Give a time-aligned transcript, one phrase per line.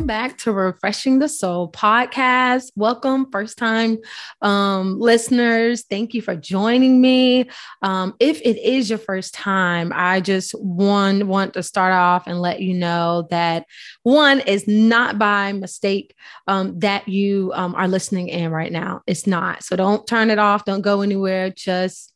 [0.00, 2.72] Welcome back to Refreshing the Soul podcast.
[2.74, 3.98] Welcome, first time
[4.40, 5.84] um, listeners.
[5.90, 7.50] Thank you for joining me.
[7.82, 12.40] Um, if it is your first time, I just one want to start off and
[12.40, 13.66] let you know that
[14.02, 16.14] one is not by mistake
[16.46, 19.02] um, that you um, are listening in right now.
[19.06, 19.62] It's not.
[19.62, 20.64] So don't turn it off.
[20.64, 21.50] Don't go anywhere.
[21.50, 22.14] Just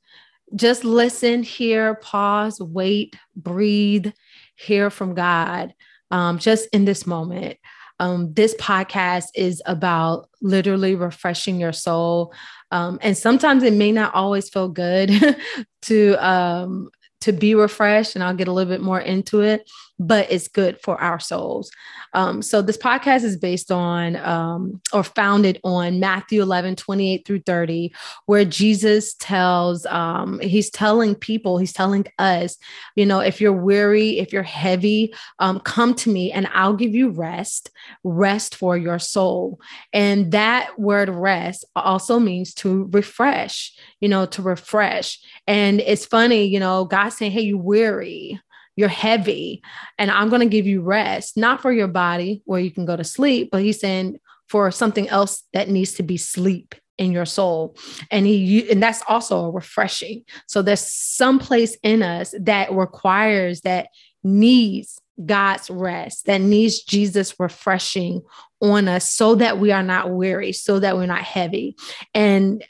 [0.56, 4.10] just listen, hear, pause, wait, breathe,
[4.56, 5.74] hear from God
[6.14, 7.58] um, just in this moment.
[8.00, 12.34] Um, this podcast is about literally refreshing your soul.
[12.70, 15.36] Um, and sometimes it may not always feel good
[15.82, 16.90] to um,
[17.20, 20.80] to be refreshed, and I'll get a little bit more into it, but it's good
[20.80, 21.70] for our souls.
[22.14, 27.40] Um, so this podcast is based on um, or founded on Matthew 11, 28 through
[27.40, 27.94] 30,
[28.26, 32.56] where Jesus tells, um, he's telling people, he's telling us,
[32.96, 36.94] you know, if you're weary, if you're heavy, um, come to me and I'll give
[36.94, 37.70] you rest,
[38.02, 39.60] rest for your soul.
[39.92, 45.20] And that word rest also means to refresh, you know, to refresh.
[45.46, 48.40] And it's funny, you know, God saying, hey, you weary
[48.76, 49.62] you're heavy
[49.98, 52.96] and i'm going to give you rest not for your body where you can go
[52.96, 57.26] to sleep but he's saying for something else that needs to be sleep in your
[57.26, 57.76] soul
[58.10, 63.88] and he and that's also refreshing so there's some place in us that requires that
[64.22, 68.22] needs God's rest that needs Jesus refreshing
[68.64, 71.76] on us so that we are not weary, so that we're not heavy.
[72.14, 72.64] And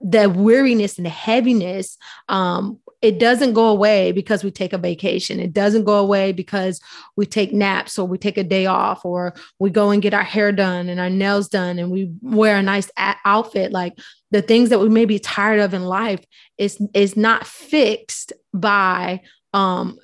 [0.00, 1.96] the weariness and the heaviness
[2.28, 5.38] um, it doesn't go away because we take a vacation.
[5.38, 6.80] It doesn't go away because
[7.14, 10.24] we take naps or we take a day off or we go and get our
[10.24, 13.70] hair done and our nails done and we wear a nice a- outfit.
[13.70, 13.98] Like
[14.30, 16.24] the things that we may be tired of in life
[16.58, 19.20] is is not fixed by
[19.52, 19.98] um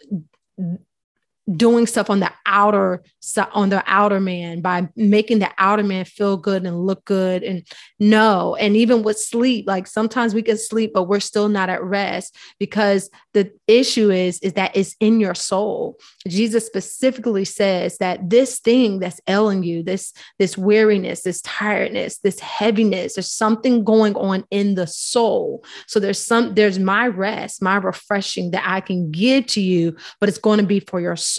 [1.56, 3.02] doing stuff on the outer
[3.52, 7.66] on the outer man by making the outer man feel good and look good and
[7.98, 8.54] no.
[8.56, 12.36] And even with sleep like sometimes we can sleep but we're still not at rest
[12.58, 15.98] because the issue is is that it's in your soul.
[16.28, 22.38] Jesus specifically says that this thing that's ailing you this this weariness this tiredness this
[22.38, 25.64] heaviness there's something going on in the soul.
[25.88, 30.28] So there's some there's my rest my refreshing that i can give to you but
[30.28, 31.31] it's going to be for your soul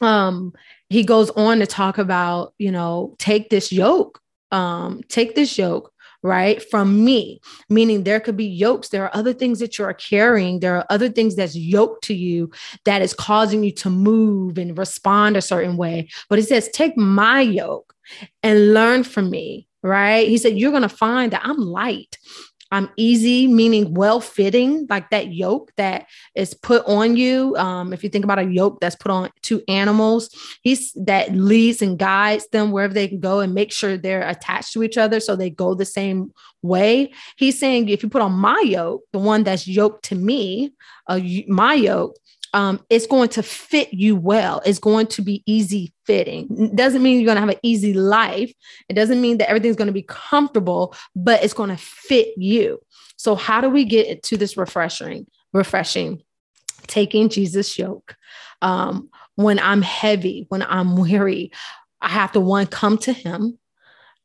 [0.00, 0.52] um
[0.88, 4.20] he goes on to talk about you know take this yoke
[4.50, 5.90] um take this yoke
[6.24, 7.38] right from me.
[7.68, 8.88] Meaning there could be yokes.
[8.88, 10.58] There are other things that you're carrying.
[10.58, 12.50] There are other things that's yoked to you
[12.86, 16.08] that is causing you to move and respond a certain way.
[16.30, 17.94] But he says take my yoke
[18.42, 20.26] and learn from me right?
[20.26, 22.18] He said you're going to find that i'm light
[22.74, 27.54] I'm easy, meaning well fitting, like that yoke that is put on you.
[27.56, 30.28] Um, if you think about a yoke that's put on two animals,
[30.60, 34.72] he's that leads and guides them wherever they can go and make sure they're attached
[34.72, 37.12] to each other so they go the same way.
[37.36, 40.72] He's saying if you put on my yoke, the one that's yoked to me,
[41.06, 42.16] uh, my yoke,
[42.54, 44.62] um, it's going to fit you well.
[44.64, 46.46] It's going to be easy fitting.
[46.56, 48.52] It doesn't mean you're going to have an easy life.
[48.88, 52.78] It doesn't mean that everything's going to be comfortable, but it's going to fit you.
[53.16, 56.22] So how do we get to this refreshing, refreshing,
[56.86, 58.14] taking Jesus' yoke?
[58.62, 61.50] Um, when I'm heavy, when I'm weary,
[62.00, 63.58] I have to one come to Him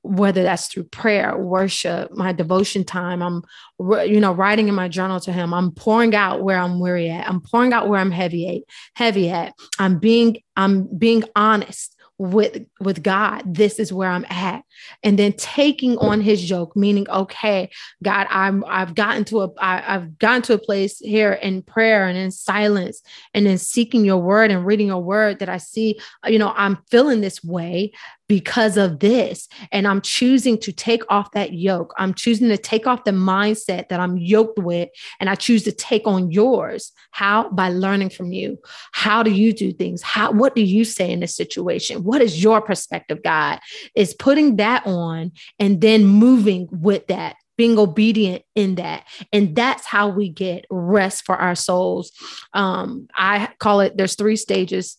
[0.02, 3.44] whether that's through prayer, worship, my devotion time, I'm,
[3.80, 5.54] you know, writing in my journal to him.
[5.54, 7.28] I'm pouring out where I'm weary at.
[7.28, 8.64] I'm pouring out where I'm heavy at,
[8.96, 9.54] heavy at.
[9.78, 14.64] I'm being, I'm being honest with with God this is where I'm at
[15.04, 17.70] and then taking on his yoke meaning okay
[18.04, 22.08] God I'm I've gotten to a I, I've gotten to a place here in prayer
[22.08, 23.02] and in silence
[23.34, 26.80] and in seeking your word and reading your word that I see you know I'm
[26.92, 27.94] feeling this way
[28.30, 29.50] because of this.
[29.74, 31.94] And I'm choosing to take off that yoke.
[31.98, 34.88] I'm choosing to take off the mindset that I'm yoked with,
[35.20, 36.94] and I choose to take on yours.
[37.12, 37.50] How?
[37.50, 38.60] By learning from you.
[38.94, 40.02] How do you do things?
[40.02, 42.04] How, what do you say in this situation?
[42.04, 43.60] What is your perspective, God?
[43.96, 49.06] Is putting that on and then moving with that being obedient in that.
[49.34, 52.14] And that's how we get rest for our souls.
[52.54, 54.98] Um, I call it there's three stages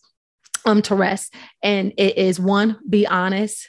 [0.65, 1.33] um to rest.
[1.63, 3.67] And it is one be honest.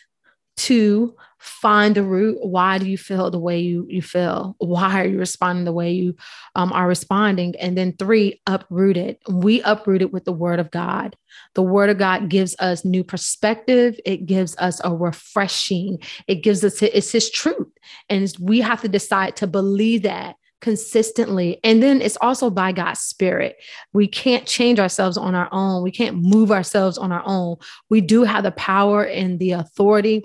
[0.57, 2.39] Two find the root.
[2.41, 4.55] Why do you feel the way you you feel?
[4.59, 6.15] Why are you responding the way you
[6.55, 7.55] um, are responding?
[7.59, 9.17] And then three uprooted.
[9.29, 11.17] We uprooted with the word of god.
[11.55, 13.99] The word of god gives us new perspective.
[14.07, 15.99] It gives us a refreshing.
[16.29, 17.73] It gives us it's his truth.
[18.09, 21.61] And we have to decide to believe that consistently.
[21.63, 23.57] And then it's also by God's spirit.
[23.93, 25.83] We can't change ourselves on our own.
[25.83, 27.57] We can't move ourselves on our own.
[27.91, 30.25] We do have the power and the authority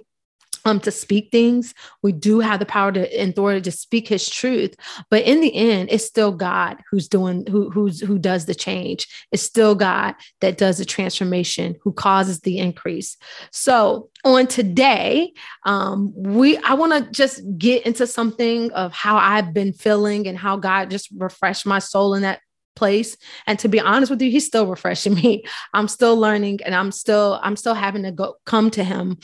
[0.68, 1.74] um, to speak things.
[2.04, 4.76] We do have the power to and authority to speak his truth.
[5.10, 9.08] But in the end, it's still God who's doing who who's who does the change.
[9.32, 13.16] It's still God that does the transformation, who causes the increase.
[13.52, 15.32] So on today,
[15.66, 20.38] um, we I want to just get into something of how I've been feeling and
[20.38, 22.42] how God just refreshed my soul in that
[22.76, 23.18] place
[23.48, 25.44] and to be honest with you he's still refreshing me
[25.74, 29.18] i'm still learning and i'm still i'm still having to go come to him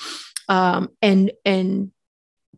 [0.49, 1.91] um, and and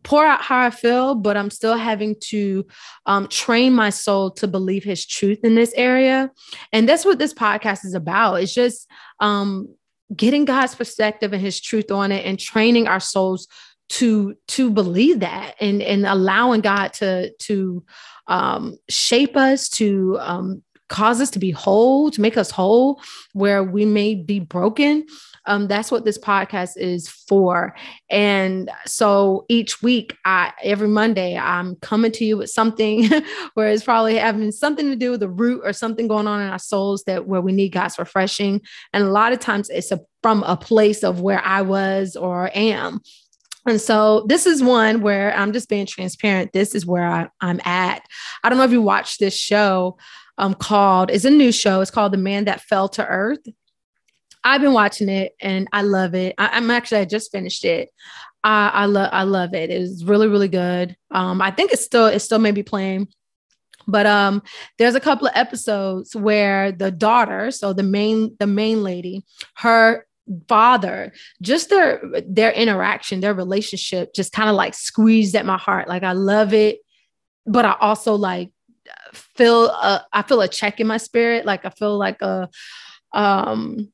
[0.02, 2.64] pour out how I feel, but I'm still having to
[3.06, 6.30] um, train my soul to believe His truth in this area,
[6.72, 8.36] and that's what this podcast is about.
[8.36, 8.88] It's just
[9.20, 9.74] um,
[10.14, 13.48] getting God's perspective and His truth on it, and training our souls
[13.88, 17.84] to to believe that, and and allowing God to to
[18.28, 23.00] um, shape us to um, cause us to be whole, to make us whole
[23.32, 25.06] where we may be broken.
[25.46, 27.74] Um, that's what this podcast is for.
[28.10, 33.08] And so each week, I every Monday, I'm coming to you with something
[33.54, 36.48] where it's probably having something to do with the root or something going on in
[36.48, 38.60] our souls that where we need God's refreshing.
[38.92, 42.50] And a lot of times it's a, from a place of where I was or
[42.54, 43.00] am.
[43.66, 46.52] And so this is one where I'm just being transparent.
[46.52, 48.02] This is where I, am at.
[48.44, 49.98] I don't know if you watched this show
[50.38, 51.80] um, called, it's a new show.
[51.80, 53.46] It's called The Man That Fell to Earth.
[54.44, 56.34] I've been watching it and I love it.
[56.38, 57.90] I, am actually I just finished it.
[58.44, 59.70] I, I love I love it.
[59.70, 60.96] It's really really good.
[61.10, 63.08] Um, I think it's still it's still maybe playing,
[63.88, 64.42] but um,
[64.78, 69.24] there's a couple of episodes where the daughter, so the main the main lady,
[69.56, 70.06] her
[70.48, 75.86] father just their their interaction their relationship just kind of like squeezed at my heart
[75.86, 76.80] like i love it
[77.46, 78.50] but i also like
[79.12, 82.48] feel a, i feel a check in my spirit like i feel like a
[83.12, 83.90] um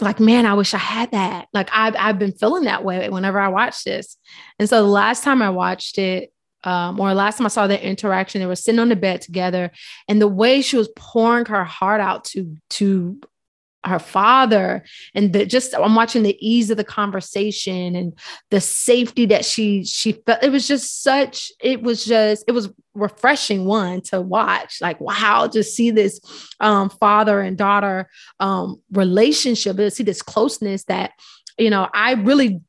[0.00, 1.48] like, man, I wish I had that.
[1.52, 4.16] Like I've I've been feeling that way whenever I watch this.
[4.58, 6.32] And so the last time I watched it,
[6.64, 9.70] um, or last time I saw that interaction, they were sitting on the bed together,
[10.08, 13.20] and the way she was pouring her heart out to to
[13.84, 14.84] her father
[15.14, 18.18] and the just i'm watching the ease of the conversation and
[18.50, 20.42] the safety that she she felt.
[20.42, 25.48] It was just such it was just it was refreshing one to watch like wow
[25.48, 26.20] just see this
[26.60, 28.08] um, father and daughter
[28.38, 31.12] um, relationship to see this closeness that
[31.58, 32.60] you know i really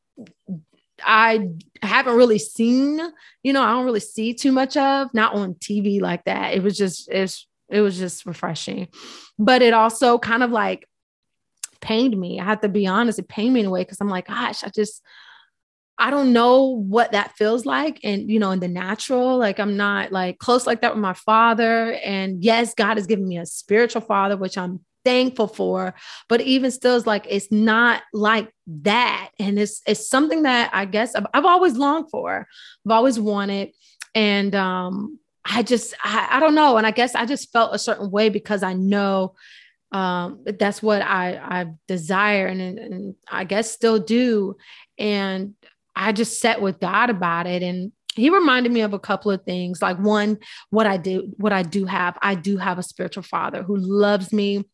[1.03, 1.47] i
[1.81, 2.99] haven't really seen
[3.43, 6.53] you know i don't really see too much of not on tv like that.
[6.53, 8.87] It was just it's it was just refreshing.
[9.39, 10.87] But it also kind of like
[11.83, 12.39] pained me.
[12.39, 14.63] I have to be honest, it pained me in a way because I'm like, gosh,
[14.63, 15.03] I just,
[15.99, 17.99] I don't know what that feels like.
[18.03, 21.13] And, you know, in the natural, like I'm not like close like that with my
[21.13, 21.93] father.
[22.03, 25.93] And yes, God has given me a spiritual father, which I'm thankful for.
[26.29, 28.49] But even still, it's like, it's not like
[28.81, 29.29] that.
[29.37, 32.47] And it's, it's something that I guess I've, I've always longed for,
[32.85, 33.71] I've always wanted.
[34.15, 36.77] And, um, I just, I, I don't know.
[36.77, 39.35] And I guess I just felt a certain way because I know
[39.93, 44.55] um, that's what I, I desire and, and I guess still do.
[44.97, 45.53] And
[45.95, 47.61] I just sat with God about it.
[47.61, 49.81] And he reminded me of a couple of things.
[49.81, 50.39] Like one,
[50.71, 54.33] what I do, what I do have, I do have a spiritual father who loves
[54.33, 54.65] me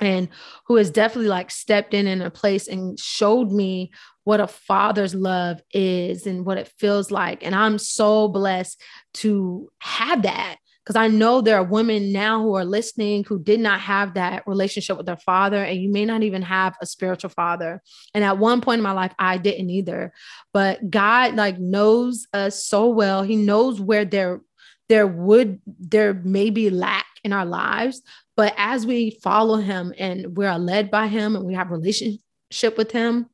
[0.00, 0.28] and
[0.66, 3.92] who has definitely like stepped in in a place and showed me
[4.24, 7.46] what a father's love is and what it feels like.
[7.46, 8.80] And I'm so blessed
[9.14, 13.58] to have that because I know there are women now who are listening who did
[13.58, 17.30] not have that relationship with their father, and you may not even have a spiritual
[17.30, 17.82] father.
[18.14, 20.12] And at one point in my life, I didn't either.
[20.52, 23.24] But God like knows us so well.
[23.24, 24.42] He knows where there
[24.88, 28.02] there would there may be lack in our lives,
[28.36, 32.78] but as we follow Him and we are led by Him and we have relationship
[32.78, 33.26] with Him,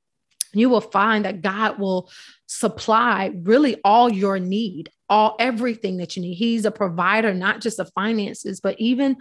[0.52, 2.10] you will find that God will
[2.46, 6.32] supply really all your need all everything that you need.
[6.32, 9.18] He's a provider, not just of finances, but even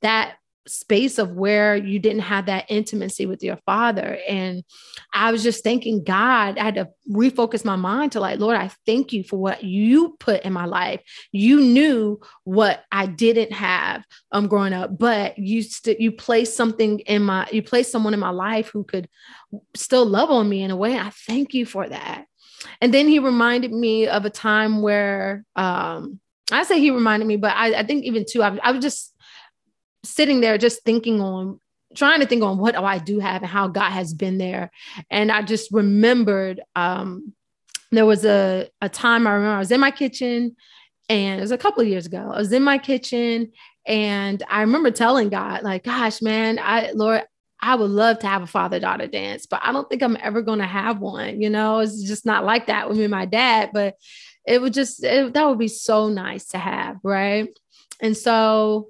[0.00, 4.18] that space of where you didn't have that intimacy with your father.
[4.28, 4.64] And
[5.12, 8.70] I was just thanking God, I had to refocus my mind to like, Lord, I
[8.86, 11.00] thank you for what you put in my life.
[11.32, 17.00] You knew what I didn't have um growing up, but you st- you placed something
[17.00, 19.08] in my you placed someone in my life who could
[19.74, 20.98] still love on me in a way.
[20.98, 22.26] I thank you for that.
[22.80, 27.36] And then he reminded me of a time where um, I say he reminded me,
[27.36, 29.13] but I, I think even too, I, I was just
[30.04, 31.60] sitting there just thinking on
[31.94, 34.70] trying to think on what I do have and how God has been there.
[35.10, 37.32] And I just remembered um,
[37.92, 40.56] there was a, a time I remember I was in my kitchen
[41.08, 42.30] and it was a couple of years ago.
[42.32, 43.52] I was in my kitchen
[43.86, 47.22] and I remember telling God, like, gosh, man, I Lord,
[47.60, 50.42] I would love to have a father daughter dance, but I don't think I'm ever
[50.42, 51.40] going to have one.
[51.40, 53.94] You know, it's just not like that with me and my dad, but
[54.46, 56.98] it would just, it, that would be so nice to have.
[57.02, 57.48] Right.
[58.00, 58.88] And so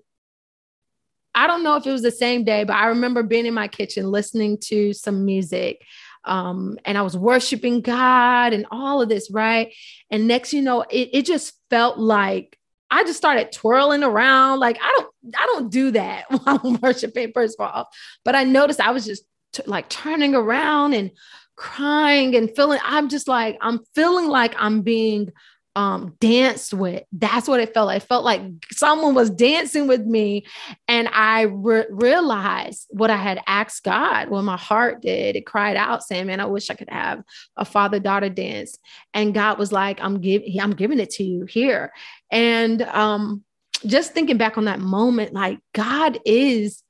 [1.34, 3.68] I don't know if it was the same day, but I remember being in my
[3.68, 5.82] kitchen listening to some music.
[6.24, 9.74] Um, and I was worshiping God and all of this, right?
[10.10, 12.58] And next, you know, it, it just felt like
[12.90, 14.60] I just started twirling around.
[14.60, 17.88] Like I don't, I don't do that while I'm worshiping, first of all.
[18.24, 21.10] But I noticed I was just t- like turning around and
[21.56, 22.80] crying and feeling.
[22.84, 25.32] I'm just like I'm feeling like I'm being
[25.76, 27.02] um, danced with.
[27.12, 28.02] That's what it felt like.
[28.02, 30.46] It felt like someone was dancing with me.
[30.86, 35.36] And I re- realized what I had asked God, what my heart did.
[35.36, 37.22] It cried out saying, man, I wish I could have
[37.56, 38.78] a father daughter dance.
[39.12, 41.92] And God was like, I'm giving, I'm giving it to you here.
[42.30, 43.42] And um,
[43.84, 46.82] just thinking back on that moment, like God is,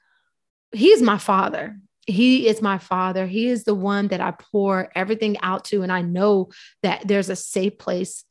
[0.73, 1.77] he's my father
[2.07, 3.27] he is my father.
[3.27, 5.83] He is the one that I pour everything out to.
[5.83, 6.51] And I know
[6.83, 8.25] that there's a safe place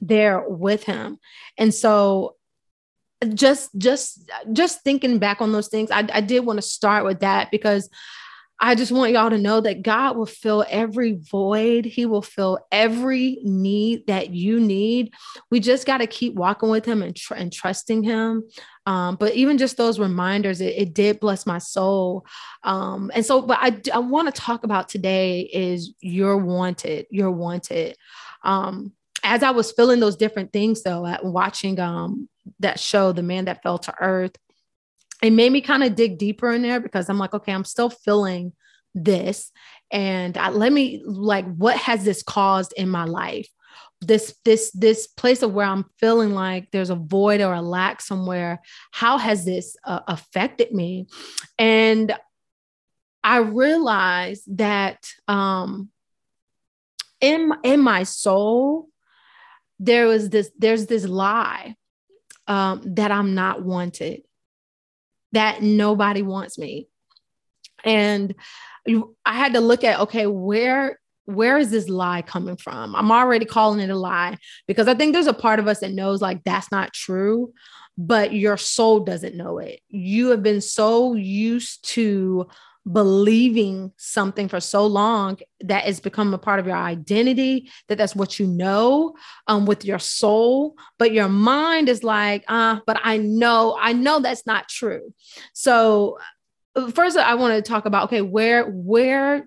[0.00, 1.18] there with him.
[1.58, 2.36] And so
[3.34, 7.20] just just just thinking back on those things, I, I did want to start with
[7.20, 7.88] that because
[8.62, 11.86] I just want y'all to know that God will fill every void.
[11.86, 15.14] He will fill every need that you need.
[15.50, 18.44] We just got to keep walking with Him and, tr- and trusting Him.
[18.84, 22.26] Um, but even just those reminders, it, it did bless my soul.
[22.62, 27.06] Um, and so, but I, I want to talk about today is you're wanted.
[27.10, 27.96] You're wanted.
[28.44, 28.92] Um,
[29.22, 32.28] as I was feeling those different things, though, at watching um,
[32.60, 34.36] that show, The Man That Fell to Earth,
[35.22, 37.90] it made me kind of dig deeper in there because I'm like, okay, I'm still
[37.90, 38.52] feeling
[38.94, 39.52] this.
[39.90, 43.48] And I, let me, like, what has this caused in my life?
[44.00, 48.00] this this this place of where i'm feeling like there's a void or a lack
[48.00, 48.60] somewhere
[48.92, 51.06] how has this uh, affected me
[51.58, 52.14] and
[53.22, 55.90] i realized that um
[57.20, 58.88] in in my soul
[59.80, 61.74] there was this there's this lie
[62.46, 64.22] um, that i'm not wanted
[65.32, 66.88] that nobody wants me.
[67.84, 68.34] And
[69.24, 72.96] i had to look at okay where where is this lie coming from?
[72.96, 75.92] I'm already calling it a lie because i think there's a part of us that
[75.92, 77.52] knows like that's not true
[78.00, 79.80] but your soul doesn't know it.
[79.88, 82.48] You have been so used to
[82.90, 88.16] believing something for so long that it's become a part of your identity that that's
[88.16, 89.14] what you know
[89.48, 94.18] um, with your soul but your mind is like uh but i know i know
[94.20, 95.12] that's not true
[95.52, 96.18] so
[96.74, 99.46] uh, first i want to talk about okay where where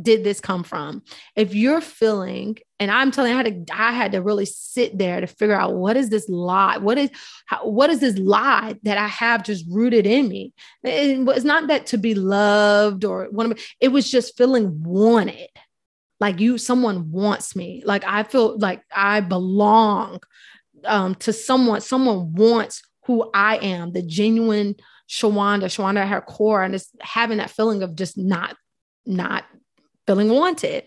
[0.00, 1.02] did this come from?
[1.36, 4.96] If you're feeling, and I'm telling you, I had to, I had to really sit
[4.96, 6.78] there to figure out what is this lie?
[6.78, 7.10] What is,
[7.46, 10.52] how, what is this lie that I have just rooted in me?
[10.84, 15.48] It was not that to be loved or one of, it was just feeling wanted.
[16.20, 17.82] Like you, someone wants me.
[17.84, 20.20] Like I feel like I belong
[20.84, 21.80] um, to someone.
[21.80, 24.76] Someone wants who I am, the genuine
[25.08, 28.56] Shawanda, Shawanda at her core, and just having that feeling of just not,
[29.06, 29.44] not
[30.06, 30.84] feeling wanted.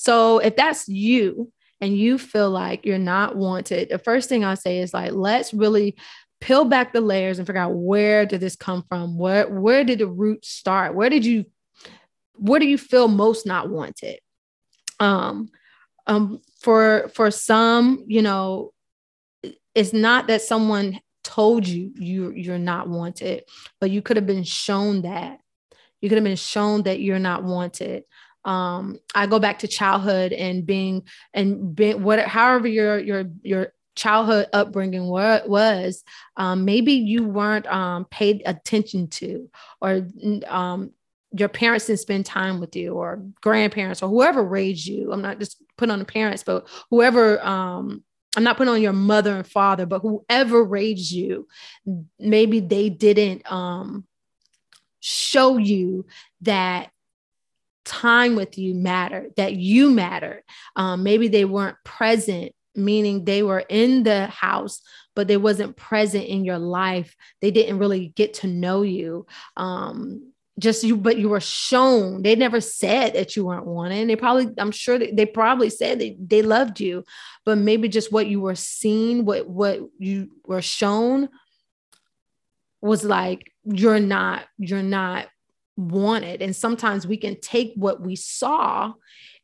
[0.00, 4.56] So if that's you and you feel like you're not wanted, the first thing I'll
[4.56, 5.94] say is like, let's really
[6.40, 9.18] peel back the layers and figure out where did this come from?
[9.18, 10.94] Where where did the root start?
[10.94, 11.44] Where did you
[12.32, 14.20] where do you feel most not wanted?
[15.00, 15.50] Um,
[16.06, 18.72] um, for for some, you know,
[19.74, 23.44] it's not that someone told you you you're not wanted,
[23.82, 25.40] but you could have been shown that.
[26.00, 28.04] You could have been shown that you're not wanted
[28.44, 31.02] um i go back to childhood and being
[31.34, 36.04] and being what however your your your childhood upbringing was
[36.36, 39.50] um, maybe you weren't um, paid attention to
[39.82, 40.06] or
[40.46, 40.92] um,
[41.32, 45.12] your parents didn't spend time with you or grandparents or whoever raised you.
[45.12, 48.04] I'm not just putting on the parents but whoever um,
[48.36, 51.48] i'm not putting on your mother and father but whoever raised you
[52.18, 54.04] maybe they didn't um,
[55.00, 56.04] show you
[56.42, 56.90] that
[57.84, 60.42] time with you mattered, that you mattered.
[60.76, 64.80] Um, maybe they weren't present, meaning they were in the house,
[65.14, 67.16] but they wasn't present in your life.
[67.40, 69.26] They didn't really get to know you.
[69.56, 72.22] Um, just you, but you were shown.
[72.22, 74.08] They never said that you weren't wanted.
[74.08, 77.04] They probably, I'm sure that they probably said that they loved you,
[77.46, 81.30] but maybe just what you were seen, what what you were shown
[82.80, 85.28] was like you're not you're not
[85.80, 86.42] wanted.
[86.42, 88.92] And sometimes we can take what we saw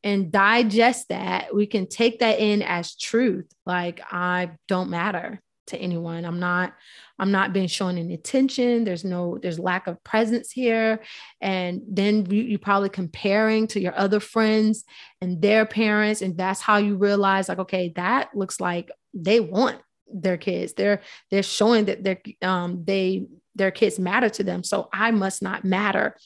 [0.05, 3.51] and digest that, we can take that in as truth.
[3.65, 6.25] Like, I don't matter to anyone.
[6.25, 6.75] I'm not,
[7.19, 8.85] I'm not being shown any attention.
[8.85, 11.01] There's no, there's lack of presence here.
[11.41, 14.85] And then you, you probably comparing to your other friends
[15.21, 16.23] and their parents.
[16.23, 19.81] And that's how you realize, like, okay, that looks like they want
[20.13, 20.75] their kids.
[20.75, 21.01] They're
[21.33, 23.27] they're showing that they're um they
[23.57, 24.63] their kids matter to them.
[24.63, 26.17] So I must not matter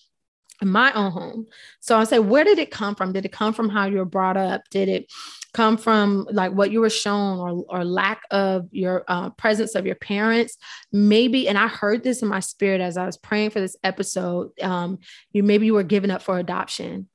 [0.60, 1.46] in my own home.
[1.80, 3.12] So I say, where did it come from?
[3.12, 4.62] Did it come from how you were brought up?
[4.70, 5.10] Did it
[5.54, 9.86] come from like what you were shown or, or lack of your uh, presence of
[9.86, 10.56] your parents?
[10.92, 14.50] Maybe, and I heard this in my spirit as I was praying for this episode.
[14.60, 14.98] Um,
[15.32, 17.08] you maybe you were given up for adoption.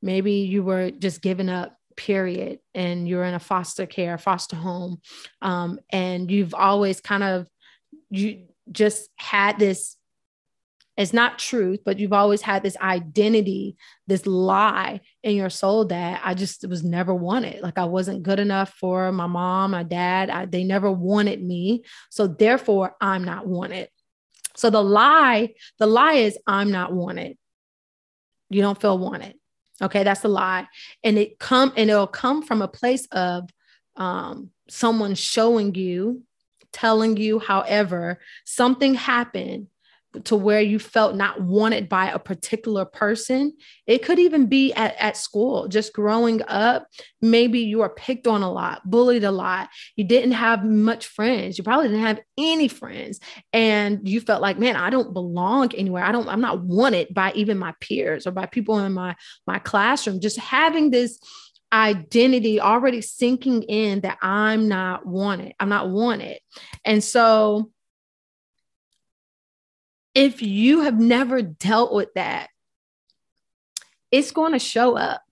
[0.00, 5.00] Maybe you were just given up period and you're in a foster care foster home
[5.42, 7.48] um, and you've always kind of
[8.10, 9.96] you just had this
[10.96, 16.20] it's not truth, but you've always had this identity, this lie in your soul that
[16.24, 17.62] I just was never wanted.
[17.62, 20.30] Like I wasn't good enough for my mom, my dad.
[20.30, 21.82] I, they never wanted me.
[22.10, 23.88] So therefore, I'm not wanted.
[24.54, 27.36] So the lie, the lie is I'm not wanted.
[28.50, 29.34] You don't feel wanted.
[29.82, 30.68] Okay, that's the lie.
[31.02, 33.50] And it come and it'll come from a place of
[33.96, 36.22] um, someone showing you,
[36.74, 39.68] telling you, however, something happened
[40.24, 43.52] to where you felt not wanted by a particular person.
[43.86, 46.86] It could even be at, at school, just growing up.
[47.20, 49.68] Maybe you were picked on a lot, bullied a lot.
[49.96, 51.58] You didn't have much friends.
[51.58, 53.18] You probably didn't have any friends.
[53.52, 56.04] And you felt like, man, I don't belong anywhere.
[56.04, 59.16] I don't, I'm not wanted by even my peers or by people in my,
[59.46, 60.20] my classroom.
[60.20, 61.18] Just having this
[61.74, 65.54] identity already sinking in that I'm not wanted.
[65.58, 66.38] I'm not wanted.
[66.84, 67.72] And so
[70.14, 72.48] if you have never dealt with that,
[74.12, 75.22] it's going to show up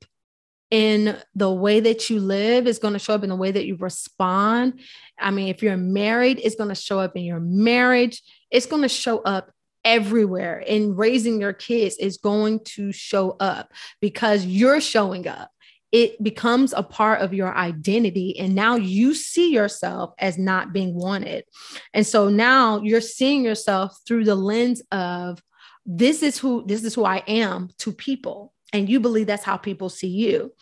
[0.72, 3.66] in the way that you live, it's going to show up in the way that
[3.66, 4.80] you respond.
[5.20, 8.82] I mean, if you're married, it's going to show up in your marriage, it's going
[8.82, 9.52] to show up
[9.84, 10.58] everywhere.
[10.60, 15.51] In raising your kids, is going to show up because you're showing up
[15.92, 18.38] it becomes a part of your identity.
[18.38, 21.44] And now you see yourself as not being wanted.
[21.92, 25.42] And so now you're seeing yourself through the lens of
[25.84, 28.54] this is who this is who I am to people.
[28.72, 30.52] And you believe that's how people see you.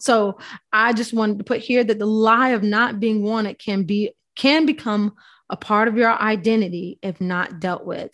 [0.00, 0.38] So
[0.72, 4.12] I just wanted to put here that the lie of not being wanted can be
[4.34, 5.14] can become
[5.50, 8.10] a part of your identity if not dealt with.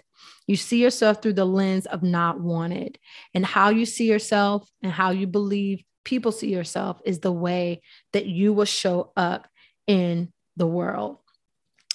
[0.46, 2.98] You see yourself through the lens of not wanted,
[3.34, 7.82] and how you see yourself and how you believe people see yourself is the way
[8.12, 9.48] that you will show up
[9.86, 11.18] in the world.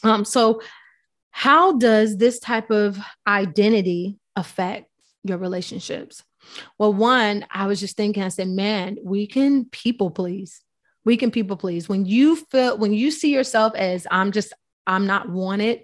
[0.03, 0.61] Um, so,
[1.31, 4.89] how does this type of identity affect
[5.23, 6.23] your relationships?
[6.79, 10.61] Well, one, I was just thinking, I said, man, we can people please.
[11.05, 11.87] We can people please.
[11.87, 14.53] When you feel, when you see yourself as I'm just,
[14.87, 15.81] I'm not wanted,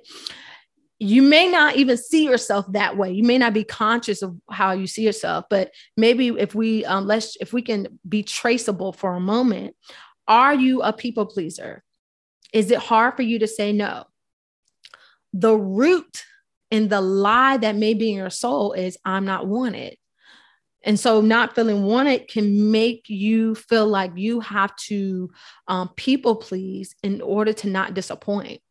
[1.03, 3.11] you may not even see yourself that way.
[3.11, 7.05] You may not be conscious of how you see yourself but maybe if we um,
[7.05, 9.75] let's if we can be traceable for a moment
[10.27, 11.83] are you a people pleaser?
[12.53, 14.05] Is it hard for you to say no?
[15.33, 16.23] The root
[16.71, 19.97] and the lie that may be in your soul is i'm not wanted.
[20.85, 25.31] And so not feeling wanted can make you feel like you have to
[25.67, 28.61] um, people please in order to not disappoint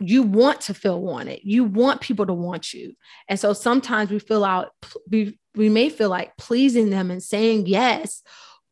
[0.00, 1.40] you want to feel wanted.
[1.42, 2.94] You want people to want you.
[3.28, 4.70] And so sometimes we feel out
[5.10, 8.22] we, we may feel like pleasing them and saying yes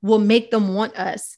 [0.03, 1.37] will make them want us.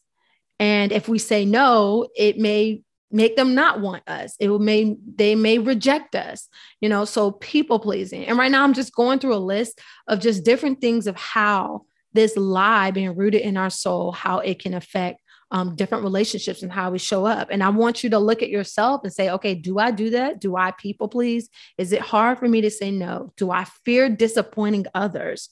[0.58, 4.36] And if we say no it may make them not want us.
[4.38, 6.48] It will may they may reject us
[6.80, 8.26] you know so people pleasing.
[8.26, 11.82] And right now i'm just going through a list of just different things of how
[12.12, 16.72] this lie being rooted in our soul how it can affect um, different relationships and
[16.72, 17.48] how we show up.
[17.50, 20.40] And I want you to look at yourself and say, okay, do I do that?
[20.40, 21.48] Do I people please?
[21.78, 23.32] Is it hard for me to say no?
[23.36, 25.50] Do I fear disappointing others?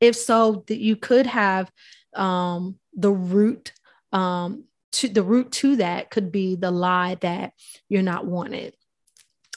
[0.00, 1.70] If so, that you could have
[2.14, 3.72] um, the root
[4.12, 7.52] um, to the root to that could be the lie that
[7.88, 8.74] you're not wanted.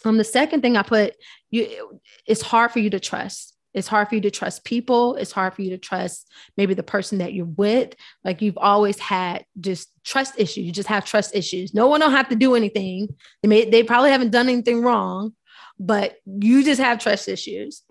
[0.06, 1.16] Um, the second thing I put,
[1.52, 3.57] you, it's hard for you to trust.
[3.78, 5.16] It's hard for you to trust people.
[5.16, 7.94] It's hard for you to trust maybe the person that you're with.
[8.24, 10.66] Like you've always had just trust issues.
[10.66, 11.76] You just have trust issues.
[11.76, 13.08] No one will have to do anything.
[13.44, 15.34] They may they probably haven't done anything wrong,
[15.80, 17.84] but you just have trust issues.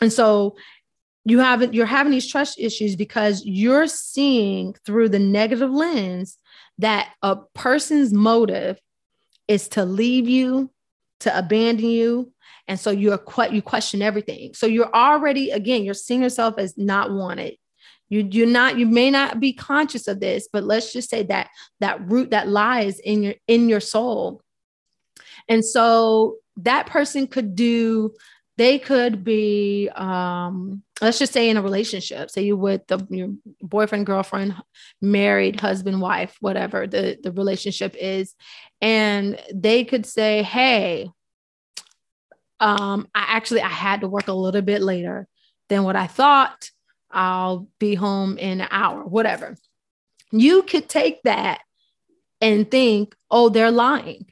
[0.00, 0.56] And so
[1.24, 6.38] you haven't you're having these trust issues because you're seeing through the negative lens
[6.78, 8.78] that a person's motive
[9.48, 10.70] is to leave you,
[11.20, 12.32] to abandon you,
[12.68, 14.54] and so you're quite you question everything.
[14.54, 17.56] So you're already again you're seeing yourself as not wanted.
[18.10, 21.48] You you're not you may not be conscious of this, but let's just say that
[21.80, 24.42] that root that lies in your in your soul.
[25.48, 28.14] And so that person could do
[28.58, 33.28] they could be um, let's just say in a relationship say you with the your
[33.62, 34.54] boyfriend girlfriend
[35.00, 38.34] married husband wife whatever the the relationship is.
[38.82, 41.08] And they could say hey
[42.60, 45.26] um i actually i had to work a little bit later
[45.68, 46.70] than what i thought
[47.10, 49.56] i'll be home in an hour whatever
[50.30, 51.60] you could take that
[52.40, 54.26] and think oh they're lying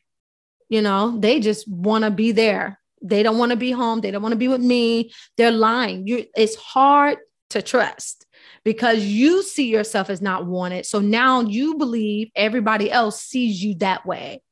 [0.69, 4.01] you know they just want to be there they don't want to be home.
[4.01, 5.13] They don't want to be with me.
[5.37, 6.07] They're lying.
[6.07, 7.19] You, it's hard
[7.51, 8.27] to trust
[8.65, 10.87] because you see yourself as not wanted.
[10.87, 14.43] So now you believe everybody else sees you that way.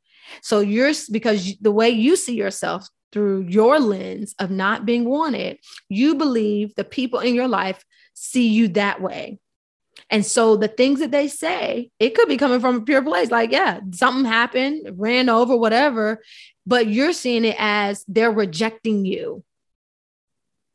[0.43, 5.59] So you're because the way you see yourself through your lens of not being wanted,
[5.89, 9.39] you believe the people in your life see you that way.
[10.11, 13.31] And so the things that they say, it could be coming from a pure place.
[13.31, 16.21] Like, yeah, something happened, ran over, whatever
[16.67, 19.45] but you're seeing it as they're rejecting you.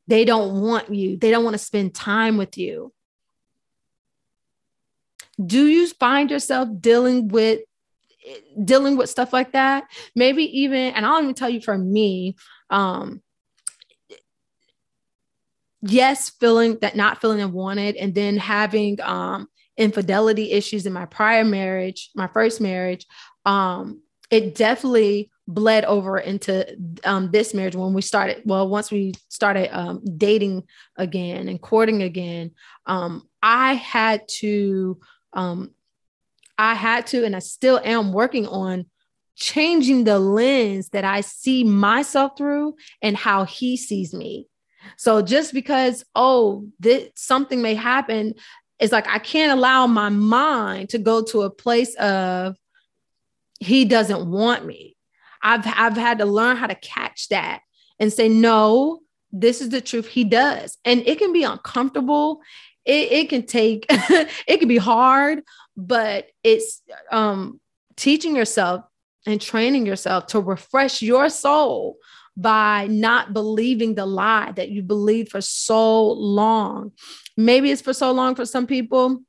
[0.08, 2.94] They don't want you, they don't want to spend time with you.
[5.44, 7.62] Do you find yourself dealing with
[8.64, 9.86] dealing with stuff like that?
[10.16, 12.36] Maybe even, and I'll even tell you for me,
[12.70, 13.22] um,
[15.82, 21.46] yes, feeling that not feeling unwanted, and then having um infidelity issues in my prior
[21.46, 23.06] marriage, my first marriage,
[23.46, 29.14] um, it definitely bled over into um, this marriage when we started well once we
[29.30, 30.64] started um, dating
[30.96, 32.52] again and courting again
[32.86, 35.00] um, i had to
[35.34, 35.72] um,
[36.60, 38.86] i had to and i still am working on
[39.36, 44.48] changing the lens that i see myself through and how he sees me
[44.98, 48.34] so just because oh this something may happen
[48.80, 52.56] it's like i can't allow my mind to go to a place of
[53.60, 54.96] he doesn't want me
[55.42, 57.62] I've I've had to learn how to catch that
[58.00, 60.08] and say, no, this is the truth.
[60.08, 60.78] He does.
[60.86, 62.42] And it can be uncomfortable.
[62.86, 65.44] It, it can take, it can be hard,
[65.76, 67.60] but it's um,
[67.96, 68.84] teaching yourself
[69.26, 71.98] and training yourself to refresh your soul
[72.36, 76.92] by not believing the lie that you believed for so long.
[77.36, 79.22] Maybe it's for so long for some people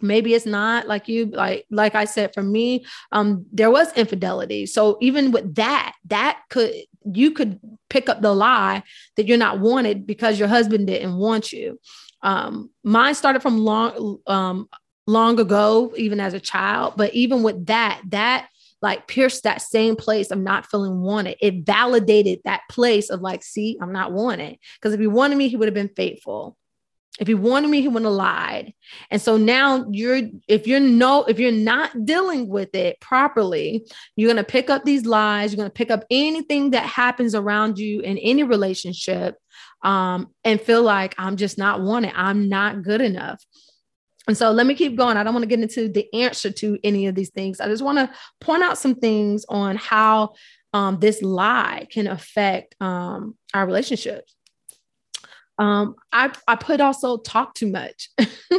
[0.00, 4.66] maybe it's not like you like like i said for me um there was infidelity
[4.66, 6.72] so even with that that could
[7.12, 7.58] you could
[7.90, 8.82] pick up the lie
[9.16, 11.78] that you're not wanted because your husband didn't want you
[12.22, 14.68] um mine started from long um
[15.06, 18.48] long ago even as a child but even with that that
[18.80, 21.36] like pierced that same place of not feeling wanted.
[21.40, 24.58] It validated that place of like, see, I'm not wanted.
[24.76, 26.56] Because if he wanted me, he would have been faithful.
[27.18, 28.74] If he wanted me, he wouldn't have lied.
[29.10, 34.34] And so now you're, if you're no, if you're not dealing with it properly, you're
[34.34, 35.52] to pick up these lies.
[35.52, 39.36] You're to pick up anything that happens around you in any relationship
[39.82, 42.12] um, and feel like I'm just not wanted.
[42.14, 43.44] I'm not good enough.
[44.28, 45.16] And so let me keep going.
[45.16, 47.60] I don't want to get into the answer to any of these things.
[47.60, 50.34] I just want to point out some things on how
[50.74, 54.34] um, this lie can affect um, our relationships
[55.58, 58.10] um, I, I put also talk too much.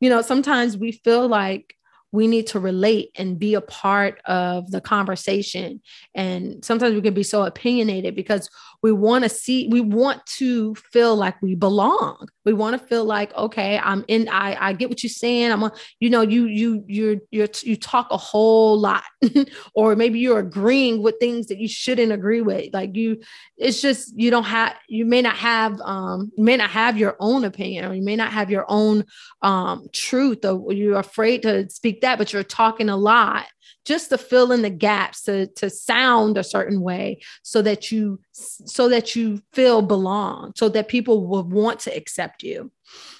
[0.00, 1.74] you know, sometimes we feel like
[2.14, 5.80] we need to relate and be a part of the conversation.
[6.14, 8.48] And sometimes we can be so opinionated because
[8.84, 12.28] we want to see, we want to feel like we belong.
[12.44, 15.50] We want to feel like, okay, I'm in, I, I get what you're saying.
[15.50, 19.02] I'm, a, you know, you, you, you you you talk a whole lot,
[19.74, 22.72] or maybe you're agreeing with things that you shouldn't agree with.
[22.72, 23.22] Like you,
[23.56, 27.16] it's just, you don't have, you may not have, um, you may not have your
[27.18, 29.04] own opinion, or you may not have your own
[29.42, 33.46] um, truth, or you're afraid to speak that, but you're talking a lot
[33.84, 38.18] just to fill in the gaps to, to sound a certain way so that you
[38.32, 42.70] so that you feel belong so that people will want to accept you.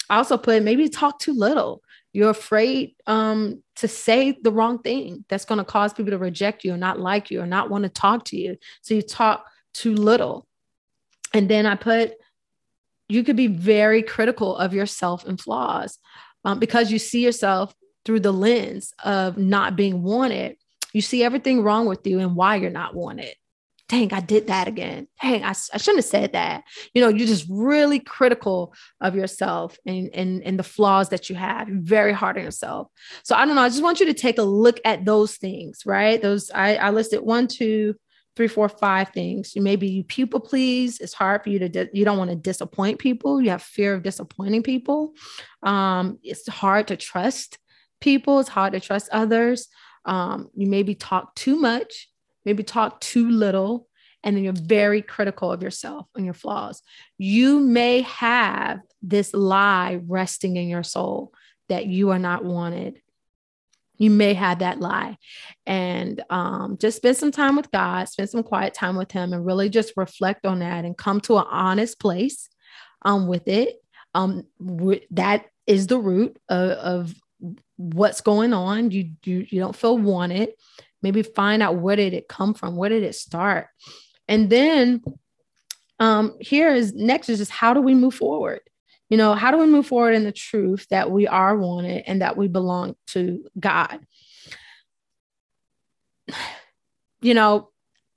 [0.08, 1.82] I also put maybe talk too little.
[2.12, 6.62] You're afraid um, to say the wrong thing that's going to cause people to reject
[6.64, 8.56] you or not like you or not want to talk to you.
[8.82, 10.46] So you talk too little.
[11.32, 12.12] And then i put
[13.08, 15.98] you could be very critical of yourself and flaws
[16.44, 20.56] um, because you see yourself through the lens of not being wanted,
[20.92, 23.34] you see everything wrong with you and why you're not wanted.
[23.88, 25.08] Dang, I did that again.
[25.20, 26.64] Dang, I, I shouldn't have said that.
[26.94, 31.36] You know, you're just really critical of yourself and, and, and the flaws that you
[31.36, 31.68] have.
[31.68, 32.88] You're very hard on yourself.
[33.24, 33.62] So I don't know.
[33.62, 36.20] I just want you to take a look at those things, right?
[36.20, 37.94] Those I, I listed one, two,
[38.36, 39.52] three, four, five things.
[39.54, 40.98] Maybe you people please.
[40.98, 43.40] It's hard for you to, di- you don't want to disappoint people.
[43.40, 45.12] You have fear of disappointing people.
[45.62, 47.58] Um, it's hard to trust
[48.04, 48.38] people.
[48.38, 49.68] It's hard to trust others.
[50.04, 52.08] Um, you maybe talk too much,
[52.44, 53.88] maybe talk too little,
[54.22, 56.82] and then you're very critical of yourself and your flaws.
[57.16, 61.32] You may have this lie resting in your soul
[61.70, 63.00] that you are not wanted,
[63.96, 65.16] you may have that lie
[65.66, 69.46] and um, just spend some time with god spend some quiet time with him and
[69.46, 72.48] really just reflect on that and come to an honest place
[73.02, 73.76] um, with it
[74.14, 74.42] um,
[75.12, 77.14] that is the root of, of
[77.76, 80.50] what's going on you, you you don't feel wanted
[81.02, 83.68] maybe find out where did it come from where did it start
[84.28, 85.02] and then
[86.00, 88.60] um, here is next is just how do we move forward
[89.10, 92.22] you know, how do we move forward in the truth that we are wanted and
[92.22, 94.00] that we belong to God?
[97.20, 97.70] You know,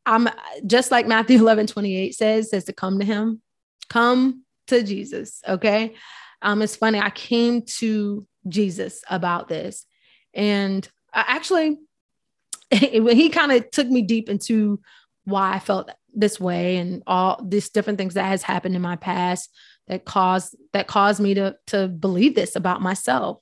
[0.05, 0.27] I'm
[0.65, 3.41] just like Matthew 11 28 says, says to come to him,
[3.89, 5.41] come to Jesus.
[5.47, 5.95] Okay.
[6.41, 6.99] Um, it's funny.
[6.99, 9.85] I came to Jesus about this.
[10.33, 11.77] And I actually,
[12.71, 14.79] he kind of took me deep into
[15.25, 18.95] why I felt this way and all these different things that has happened in my
[18.95, 19.51] past
[19.87, 23.39] that caused that caused me to to believe this about myself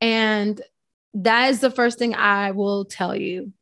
[0.00, 0.60] and
[1.12, 3.52] that is the first thing i will tell you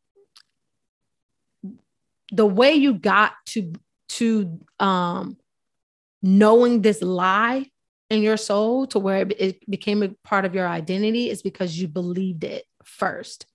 [2.31, 3.73] the way you got to
[4.07, 5.37] to um
[6.21, 7.69] knowing this lie
[8.09, 11.87] in your soul to where it became a part of your identity is because you
[11.87, 13.45] believed it first.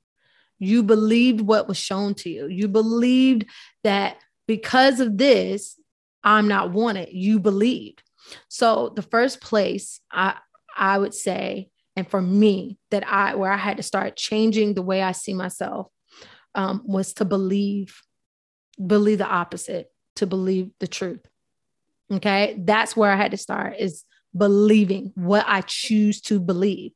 [0.58, 2.46] You believed what was shown to you.
[2.46, 3.46] You believed
[3.82, 5.78] that because of this
[6.24, 7.08] i'm not wanted.
[7.12, 8.02] You believed.
[8.48, 10.36] So the first place I
[10.76, 14.82] I would say, and for me, that I where I had to start changing the
[14.82, 15.88] way I see myself
[16.54, 18.02] um, was to believe,
[18.84, 21.26] believe the opposite, to believe the truth.
[22.10, 24.04] Okay, that's where I had to start is
[24.36, 26.92] believing what I choose to believe.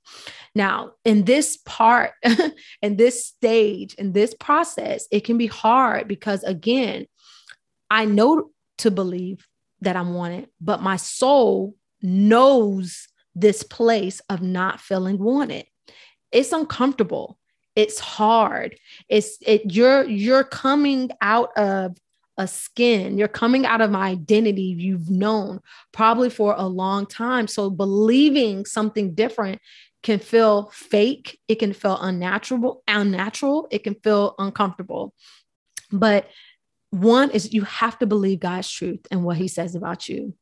[0.55, 2.13] Now, in this part,
[2.83, 7.07] in this stage, in this process, it can be hard because again,
[7.91, 9.47] I know to believe
[9.83, 15.67] that I'm wanted, but my soul knows this place of not feeling wanted.
[16.33, 17.39] It's uncomfortable.
[17.75, 18.79] It's hard.
[19.09, 21.97] It's it you're you're coming out of
[22.39, 23.19] a skin.
[23.19, 25.61] You're coming out of an identity you've known
[25.93, 27.49] probably for a long time.
[27.49, 29.61] So believing something different
[30.03, 31.41] can feel fake.
[31.49, 33.69] It can feel unnatural, unnatural.
[33.71, 35.15] It can feel uncomfortable.
[35.91, 36.29] But
[36.91, 40.35] one is you have to believe God's truth and what he says about you.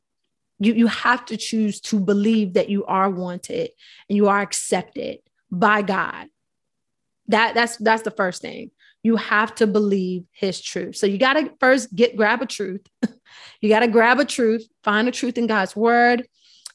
[0.59, 3.70] You, you have to choose to believe that you are wanted
[4.09, 5.18] and you are accepted
[5.50, 6.26] by God.
[7.28, 8.70] That that's that's the first thing.
[9.05, 10.97] You have to believe his truth.
[10.97, 12.85] So you got to first get grab a truth.
[13.61, 16.27] you got to grab a truth, find a truth in God's word,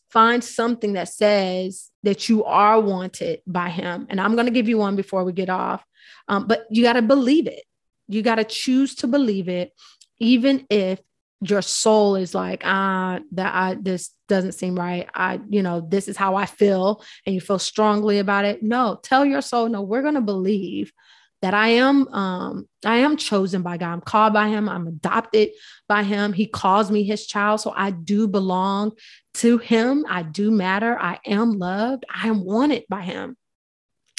[0.09, 4.07] find something that says that you are wanted by him.
[4.09, 5.83] And I'm going to give you one before we get off.
[6.29, 7.63] Um, but you got to believe it.
[8.07, 9.73] You got to choose to believe it,
[10.19, 10.99] even if
[11.41, 15.07] your soul is like, ah, that I this doesn't seem right.
[15.13, 18.61] I, you know, this is how I feel, and you feel strongly about it.
[18.61, 20.91] No, tell your soul, no, we're gonna believe
[21.41, 23.93] that I am um I am chosen by God.
[23.93, 24.67] I'm called by him.
[24.67, 25.49] I'm adopted
[25.87, 26.33] by him.
[26.33, 27.61] He calls me his child.
[27.61, 28.91] So I do belong
[29.35, 30.05] to him.
[30.09, 30.97] I do matter.
[30.99, 32.05] I am loved.
[32.13, 33.37] I am wanted by him.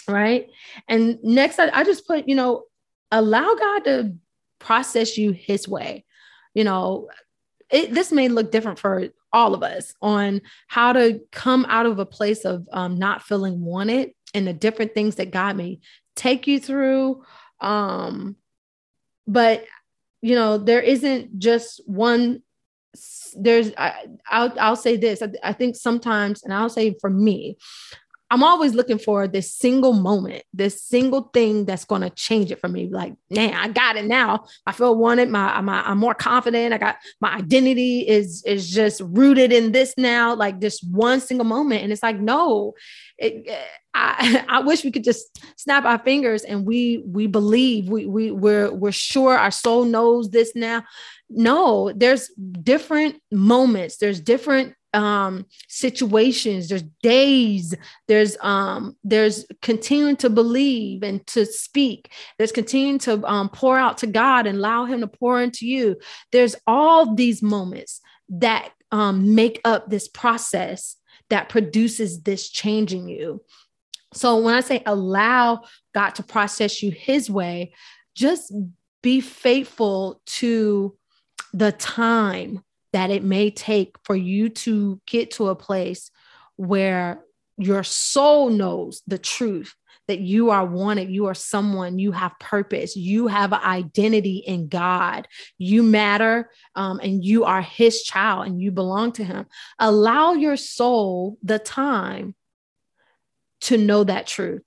[0.09, 0.49] Right.
[0.89, 2.65] And next I, I just put, you know,
[3.11, 4.15] allow God to
[4.59, 6.05] process you his way.
[6.55, 7.09] You know,
[7.71, 11.99] it, this may look different for all of us on how to come out of
[11.99, 15.81] a place of um, not feeling wanted and the different things that God may
[16.17, 17.25] take you through.
[17.61, 18.37] Um,
[19.27, 19.65] but
[20.23, 22.43] you know, there isn't just one.
[23.37, 25.23] There's, I, I'll, I'll say this.
[25.23, 27.57] I, I think sometimes, and I'll say for me,
[28.31, 32.61] I'm always looking for this single moment, this single thing that's going to change it
[32.61, 32.89] for me.
[32.89, 34.45] Like, man, I got it now.
[34.67, 35.29] I feel wanted.
[35.29, 36.73] My, my, I'm more confident.
[36.73, 40.35] I got my identity is is just rooted in this now.
[40.35, 42.75] Like this one single moment, and it's like, no,
[43.19, 43.49] it,
[43.95, 48.31] I I wish we could just snap our fingers and we we believe we we
[48.31, 50.85] we're we're sure our soul knows this now.
[51.29, 52.29] No, there's
[52.63, 53.97] different moments.
[53.97, 56.69] There's different um situations.
[56.69, 57.75] There's days
[58.09, 62.13] there's um there's continuing to believe and to speak.
[62.39, 65.97] There's continuing to um, pour out to god and allow him to pour into you.
[66.33, 70.97] There's all these moments that um, make up this process
[71.29, 73.43] that produces this change in you.
[74.13, 75.63] So when i say allow
[75.95, 77.73] god to process you his way
[78.15, 78.53] just
[79.03, 80.97] be faithful to
[81.53, 86.11] the time that it may take for you to get to a place
[86.57, 87.25] where
[87.57, 89.75] your soul knows the truth
[90.11, 94.67] that you are wanted, you are someone, you have purpose, you have an identity in
[94.67, 99.47] God, you matter, um, and you are His child and you belong to Him.
[99.79, 102.35] Allow your soul the time
[103.61, 104.67] to know that truth.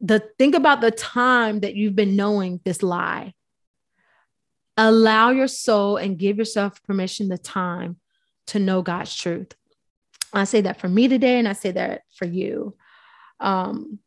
[0.00, 3.32] The think about the time that you've been knowing this lie.
[4.76, 7.96] Allow your soul and give yourself permission the time
[8.48, 9.52] to know God's truth.
[10.32, 12.74] I say that for me today, and I say that for you.
[13.38, 13.98] Um,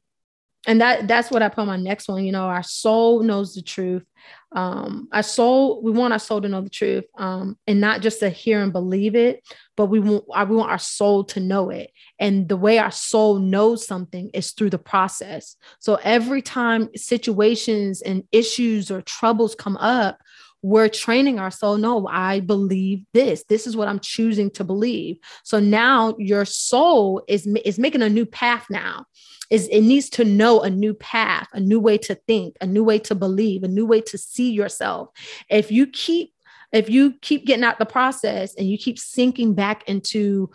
[0.68, 2.26] and that that's what I put on my next one.
[2.26, 4.04] You know, our soul knows the truth.
[4.52, 8.20] Um, our soul, we want our soul to know the truth, um, and not just
[8.22, 9.44] to hear and believe it,
[9.78, 11.92] but we want we want our soul to know it.
[12.20, 15.56] And the way our soul knows something is through the process.
[15.80, 20.20] So every time situations and issues or troubles come up,
[20.66, 23.44] we're training our soul no i believe this.
[23.48, 25.18] This is what i'm choosing to believe.
[25.44, 29.06] So now your soul is is making a new path now.
[29.52, 32.84] Is it needs to know a new path a new way to think a new
[32.84, 35.10] way to believe a new way to see yourself.
[35.52, 36.34] If you keep
[36.72, 40.50] if you keep getting out the process and you keep sinking back into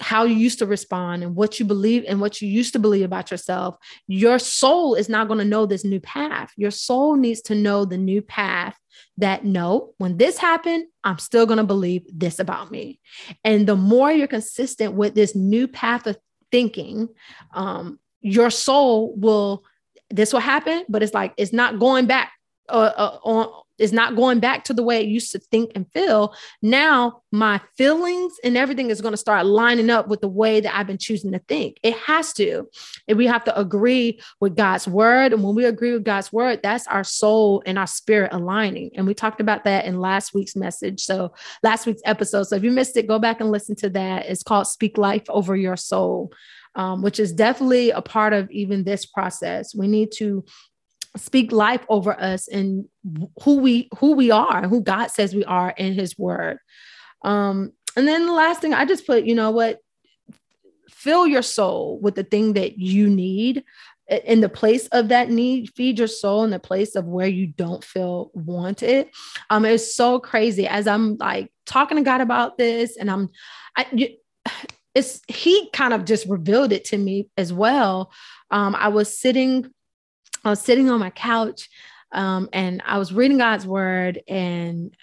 [0.00, 3.04] how you used to respond and what you believe and what you used to believe
[3.04, 3.74] about yourself,
[4.06, 6.52] your soul is not going to know this new path.
[6.56, 8.76] Your soul needs to know the new path
[9.18, 12.98] that no, when this happened, I'm still going to believe this about me.
[13.44, 16.16] And the more you're consistent with this new path of
[16.50, 17.08] thinking,
[17.52, 19.64] um, your soul will,
[20.10, 22.32] this will happen, but it's like, it's not going back
[22.68, 25.90] uh, uh, on is not going back to the way it used to think and
[25.92, 26.34] feel.
[26.62, 30.76] Now my feelings and everything is going to start lining up with the way that
[30.76, 31.78] I've been choosing to think.
[31.82, 32.68] It has to.
[33.08, 35.32] And we have to agree with God's word.
[35.32, 38.90] And when we agree with God's word, that's our soul and our spirit aligning.
[38.94, 41.00] And we talked about that in last week's message.
[41.00, 42.44] So last week's episode.
[42.44, 44.26] So if you missed it, go back and listen to that.
[44.26, 46.32] It's called Speak Life Over Your Soul.
[46.74, 49.74] Um, which is definitely a part of even this process.
[49.74, 50.42] We need to
[51.16, 52.86] speak life over us and
[53.42, 56.58] who we who we are who god says we are in his word.
[57.22, 59.78] Um and then the last thing i just put you know what?
[60.90, 63.64] Fill your soul with the thing that you need.
[64.08, 67.46] In the place of that need feed your soul in the place of where you
[67.46, 69.08] don't feel wanted
[69.50, 70.66] um it's so crazy.
[70.66, 73.28] As i'm like talking to god about this and i'm
[73.76, 73.86] i
[74.94, 78.12] it's he kind of just revealed it to me as well.
[78.50, 79.72] Um i was sitting
[80.44, 81.68] I was sitting on my couch
[82.12, 84.94] um, and I was reading God's word and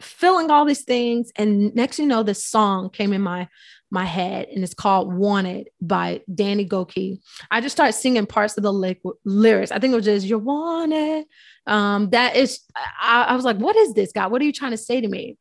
[0.00, 1.30] feeling all these things.
[1.36, 3.48] And next, you know, this song came in my
[3.90, 7.20] my head and it's called Wanted by Danny Gokey.
[7.50, 9.70] I just started singing parts of the li- lyrics.
[9.70, 11.26] I think it was just You're Wanted.
[11.66, 14.32] Um, that is, I, I was like, What is this, God?
[14.32, 15.36] What are you trying to say to me?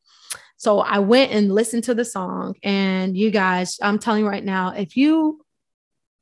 [0.58, 2.56] So I went and listened to the song.
[2.62, 5.44] And you guys, I'm telling you right now, if you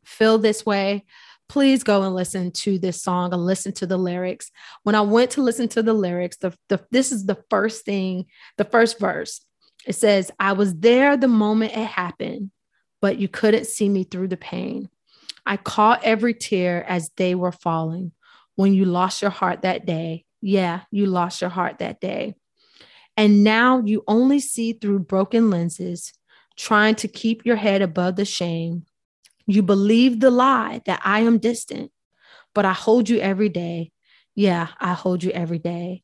[0.05, 1.05] feel this way,
[1.49, 4.51] please go and listen to this song and listen to the lyrics.
[4.83, 8.27] When I went to listen to the lyrics, the, the this is the first thing,
[8.57, 9.41] the first verse.
[9.85, 12.51] It says, I was there the moment it happened,
[13.01, 14.89] but you couldn't see me through the pain.
[15.45, 18.11] I caught every tear as they were falling.
[18.55, 22.35] When you lost your heart that day, yeah, you lost your heart that day.
[23.17, 26.13] And now you only see through broken lenses,
[26.55, 28.85] trying to keep your head above the shame
[29.49, 31.91] you believe the lie that I am distant,
[32.53, 33.91] but I hold you every day.
[34.35, 36.03] Yeah, I hold you every day.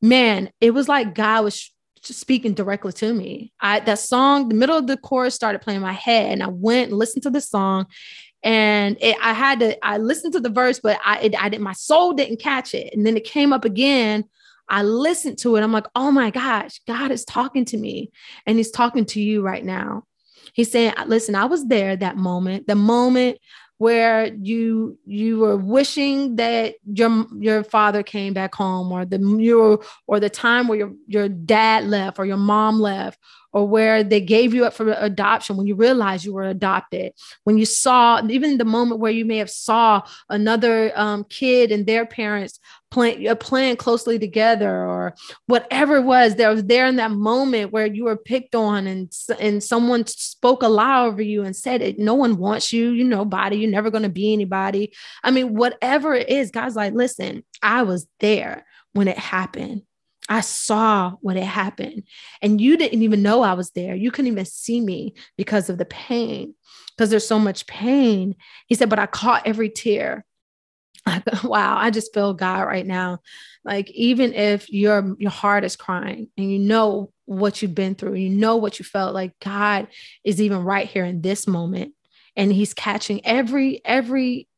[0.00, 3.52] Man, it was like God was speaking directly to me.
[3.60, 6.46] I that song, the middle of the chorus started playing in my head, and I
[6.46, 7.86] went and listened to the song,
[8.44, 9.84] and it, I had to.
[9.84, 11.60] I listened to the verse, but I, it, I did.
[11.60, 14.24] My soul didn't catch it, and then it came up again.
[14.68, 15.62] I listened to it.
[15.62, 18.12] I'm like, oh my gosh, God is talking to me,
[18.46, 20.04] and He's talking to you right now.
[20.54, 23.38] He's saying, listen, I was there that moment, the moment
[23.78, 29.82] where you you were wishing that your your father came back home or the you
[30.06, 33.18] or the time where your your dad left or your mom left
[33.54, 37.12] or where they gave you up for adoption when you realized you were adopted.
[37.44, 41.86] When you saw even the moment where you may have saw another um, kid and
[41.86, 42.58] their parents
[42.90, 45.14] playing uh, playing closely together or
[45.46, 49.12] whatever it was that was there in that moment where you were picked on and
[49.40, 53.02] and someone spoke a lie over you and said it no one wants you you
[53.02, 54.92] nobody you're never going to be anybody.
[55.22, 59.82] I mean whatever it is god's like listen i was there when it happened
[60.28, 62.04] I saw when it happened.
[62.40, 63.94] And you didn't even know I was there.
[63.94, 66.54] You couldn't even see me because of the pain,
[66.96, 68.36] because there's so much pain.
[68.66, 70.24] He said, but I caught every tear
[71.44, 73.20] wow, I just feel God right now.
[73.64, 78.14] Like even if your your heart is crying and you know what you've been through,
[78.14, 79.88] you know what you felt like God
[80.24, 81.94] is even right here in this moment
[82.36, 84.48] and he's catching every every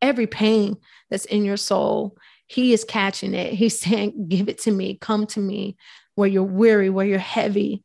[0.00, 0.76] every pain
[1.10, 2.16] that's in your soul.
[2.52, 3.54] He is catching it.
[3.54, 4.98] He's saying, "Give it to me.
[5.00, 5.76] Come to me
[6.14, 7.82] where you're weary, where you're heavy."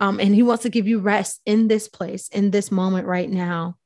[0.00, 3.30] Um, and he wants to give you rest in this place, in this moment right
[3.30, 3.76] now.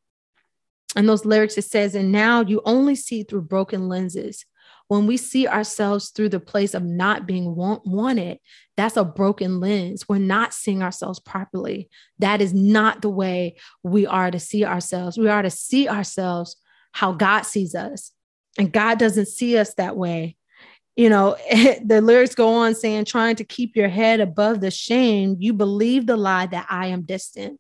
[0.97, 4.45] And those lyrics, it says, and now you only see through broken lenses.
[4.89, 8.41] When we see ourselves through the place of not being want- wanted,
[8.77, 10.09] that's a broken lens.
[10.09, 11.89] We're not seeing ourselves properly.
[12.19, 15.17] That is not the way we are to see ourselves.
[15.17, 16.57] We are to see ourselves
[16.91, 18.11] how God sees us.
[18.61, 20.37] And God doesn't see us that way.
[20.95, 21.35] You know,
[21.83, 26.05] the lyrics go on saying, trying to keep your head above the shame, you believe
[26.05, 27.59] the lie that I am distant.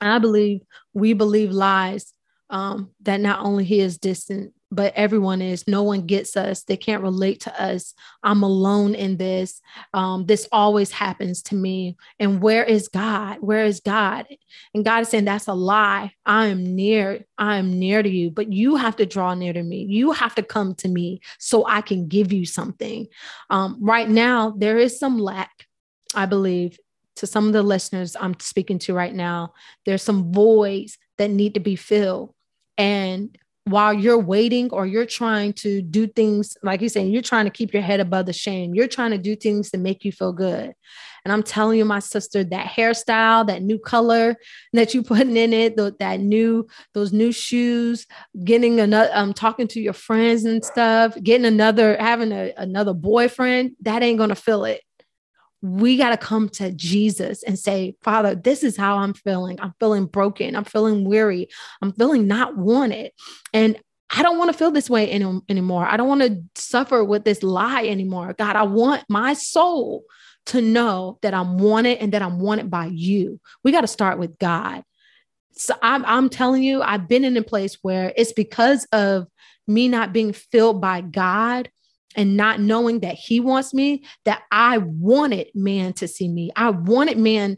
[0.00, 0.60] I believe
[0.94, 2.14] we believe lies
[2.50, 5.66] um, that not only he is distant, but everyone is.
[5.66, 6.62] No one gets us.
[6.62, 7.94] They can't relate to us.
[8.22, 9.60] I'm alone in this.
[9.92, 11.96] Um, this always happens to me.
[12.18, 13.38] And where is God?
[13.40, 14.26] Where is God?
[14.72, 16.12] And God is saying, That's a lie.
[16.24, 17.24] I am near.
[17.36, 19.86] I am near to you, but you have to draw near to me.
[19.88, 23.08] You have to come to me so I can give you something.
[23.50, 25.66] Um, right now, there is some lack,
[26.14, 26.78] I believe,
[27.16, 29.52] to some of the listeners I'm speaking to right now.
[29.84, 32.34] There's some voids that need to be filled.
[32.78, 37.44] And while you're waiting or you're trying to do things, like you're saying, you're trying
[37.44, 40.12] to keep your head above the shame, you're trying to do things to make you
[40.12, 40.74] feel good.
[41.24, 44.36] And I'm telling you, my sister, that hairstyle, that new color
[44.72, 48.06] that you putting in it, that new, those new shoes,
[48.42, 53.72] getting another, um, talking to your friends and stuff, getting another, having a, another boyfriend,
[53.82, 54.82] that ain't gonna fill it
[55.62, 59.60] we got to come to Jesus and say, Father, this is how I'm feeling.
[59.60, 60.56] I'm feeling broken.
[60.56, 61.48] I'm feeling weary.
[61.82, 63.12] I'm feeling not wanted.
[63.52, 63.78] And
[64.14, 65.86] I don't want to feel this way any, anymore.
[65.86, 68.34] I don't want to suffer with this lie anymore.
[68.36, 70.04] God, I want my soul
[70.46, 73.38] to know that I'm wanted and that I'm wanted by you.
[73.62, 74.82] We got to start with God.
[75.52, 79.28] So I'm, I'm telling you, I've been in a place where it's because of
[79.68, 81.70] me not being filled by God
[82.16, 86.50] and not knowing that he wants me, that I wanted man to see me.
[86.56, 87.56] I wanted man,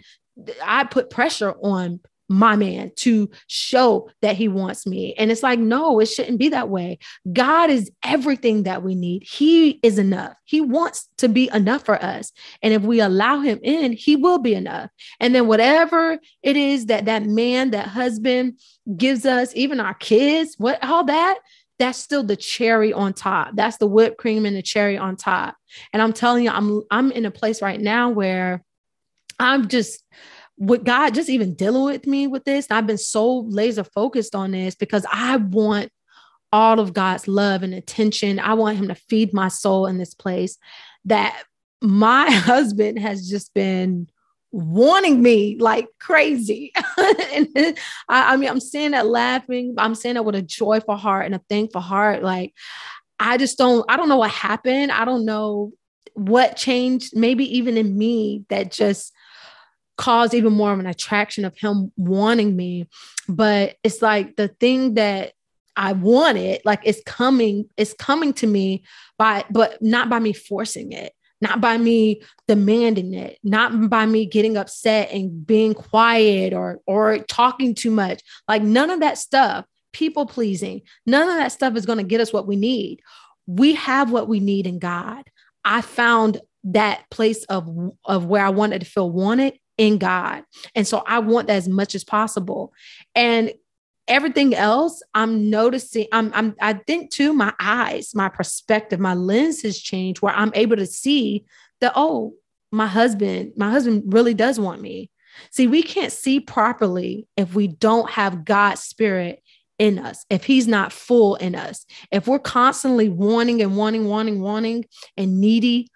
[0.65, 5.15] I put pressure on my man to show that he wants me.
[5.19, 6.99] And it's like, no, it shouldn't be that way.
[7.31, 9.25] God is everything that we need.
[9.25, 10.35] He is enough.
[10.45, 12.33] He wants to be enough for us.
[12.63, 14.91] And if we allow him in, he will be enough.
[15.21, 18.59] And then whatever it is that that man, that husband
[18.97, 21.39] gives us, even our kids, what all that,
[21.79, 23.51] that's still the cherry on top.
[23.55, 25.57] That's the whipped cream and the cherry on top.
[25.93, 28.63] And I'm telling you, I'm I'm in a place right now where
[29.39, 30.05] I'm just
[30.59, 32.67] with God just even dealing with me with this.
[32.71, 35.91] I've been so laser focused on this because I want
[36.53, 38.39] all of God's love and attention.
[38.39, 40.59] I want him to feed my soul in this place
[41.07, 41.43] that
[41.81, 44.09] my husband has just been
[44.53, 46.73] wanting me like crazy.
[46.99, 47.49] and
[48.09, 51.35] I, I, mean, I'm saying that laughing, I'm saying that with a joyful heart and
[51.35, 52.23] a thankful heart.
[52.23, 52.55] Like,
[53.19, 54.93] I just don't, I don't know what happened.
[54.93, 55.73] I don't know
[56.15, 59.13] what changed, maybe even in me that just
[59.97, 62.89] caused even more of an attraction of him wanting me.
[63.29, 65.33] But it's like the thing that
[65.77, 68.85] I wanted, like it's coming, it's coming to me
[69.17, 74.25] by, but not by me forcing it not by me demanding it, not by me
[74.25, 78.23] getting upset and being quiet or or talking too much.
[78.49, 82.21] Like none of that stuff, people pleasing, none of that stuff is going to get
[82.21, 83.01] us what we need.
[83.47, 85.25] We have what we need in God.
[85.65, 87.69] I found that place of
[88.05, 90.45] of where I wanted to feel wanted in God.
[90.77, 92.73] And so I want that as much as possible.
[93.17, 93.53] And
[94.09, 99.63] everything else i'm noticing i'm i'm i think too my eyes my perspective my lens
[99.63, 101.45] has changed where i'm able to see
[101.81, 102.35] that oh
[102.73, 105.11] my husband my husband really does want me.
[105.51, 109.43] See we can't see properly if we don't have god's spirit
[109.79, 111.85] in us if he's not full in us.
[112.11, 114.87] If we're constantly wanting and wanting wanting wanting
[115.17, 115.89] and needy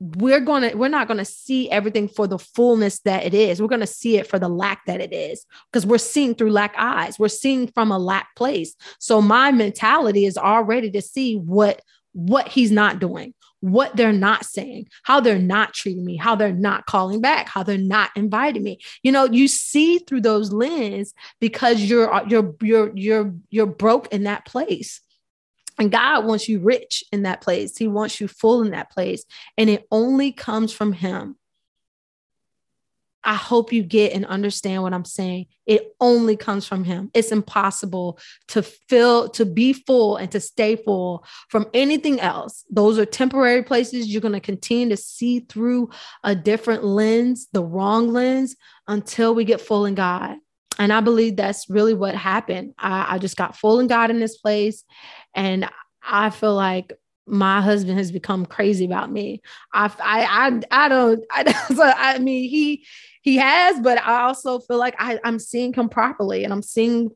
[0.00, 3.60] we're going to we're not going to see everything for the fullness that it is.
[3.60, 6.52] We're going to see it for the lack that it is because we're seeing through
[6.52, 7.18] lack eyes.
[7.18, 8.76] We're seeing from a lack place.
[9.00, 11.82] So my mentality is already to see what
[12.12, 16.52] what he's not doing what they're not saying how they're not treating me how they're
[16.52, 18.78] not calling back how they're not inviting me.
[19.02, 24.24] You know you see through those lens because you're you're you're you're you're broke in
[24.24, 25.00] that place
[25.78, 27.76] and God wants you rich in that place.
[27.76, 29.24] He wants you full in that place.
[29.56, 31.36] And it only comes from Him.
[33.24, 35.46] I hope you get and understand what I'm saying.
[35.66, 37.10] It only comes from him.
[37.12, 38.18] It's impossible
[38.48, 42.64] to fill, to be full and to stay full from anything else.
[42.70, 44.06] Those are temporary places.
[44.06, 45.90] You're going to continue to see through
[46.24, 48.56] a different lens, the wrong lens,
[48.86, 50.36] until we get full in God.
[50.78, 52.74] And I believe that's really what happened.
[52.78, 54.84] I, I just got full in God in this place.
[55.34, 55.68] And
[56.02, 56.92] I feel like
[57.26, 59.42] my husband has become crazy about me.
[59.72, 62.86] I I I, I don't I, I mean he
[63.22, 67.10] he has, but I also feel like I, I'm seeing him properly and I'm seeing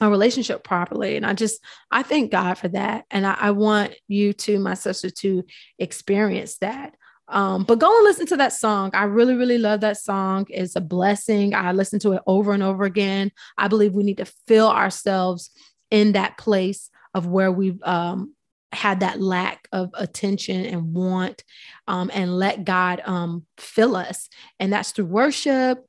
[0.00, 1.16] a relationship properly.
[1.16, 3.04] And I just I thank God for that.
[3.10, 5.44] And I, I want you to, my sister, to
[5.78, 6.94] experience that.
[7.30, 8.90] Um, but go and listen to that song.
[8.92, 10.46] I really, really love that song.
[10.50, 11.54] It's a blessing.
[11.54, 13.30] I listen to it over and over again.
[13.56, 15.50] I believe we need to fill ourselves
[15.90, 18.34] in that place of where we've um,
[18.72, 21.42] had that lack of attention and want
[21.88, 24.28] um, and let God um, fill us.
[24.58, 25.84] And that's through worship.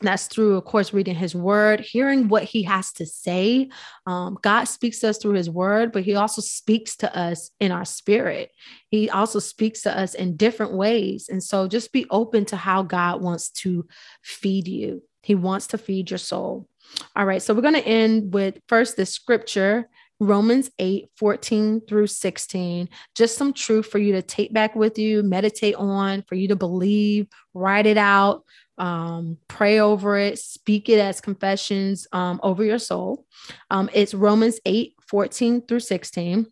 [0.00, 3.68] That's through, of course, reading his word, hearing what he has to say.
[4.06, 7.72] Um, God speaks to us through his word, but he also speaks to us in
[7.72, 8.52] our spirit.
[8.90, 11.28] He also speaks to us in different ways.
[11.28, 13.88] And so just be open to how God wants to
[14.22, 15.02] feed you.
[15.22, 16.68] He wants to feed your soul.
[17.16, 17.42] All right.
[17.42, 19.88] So we're going to end with first the scripture
[20.20, 22.88] Romans 8, 14 through 16.
[23.14, 26.56] Just some truth for you to take back with you, meditate on, for you to
[26.56, 28.44] believe, write it out,
[28.78, 33.26] um, pray over it, speak it as confessions um, over your soul.
[33.70, 36.46] Um, it's Romans 8, 14 through 16.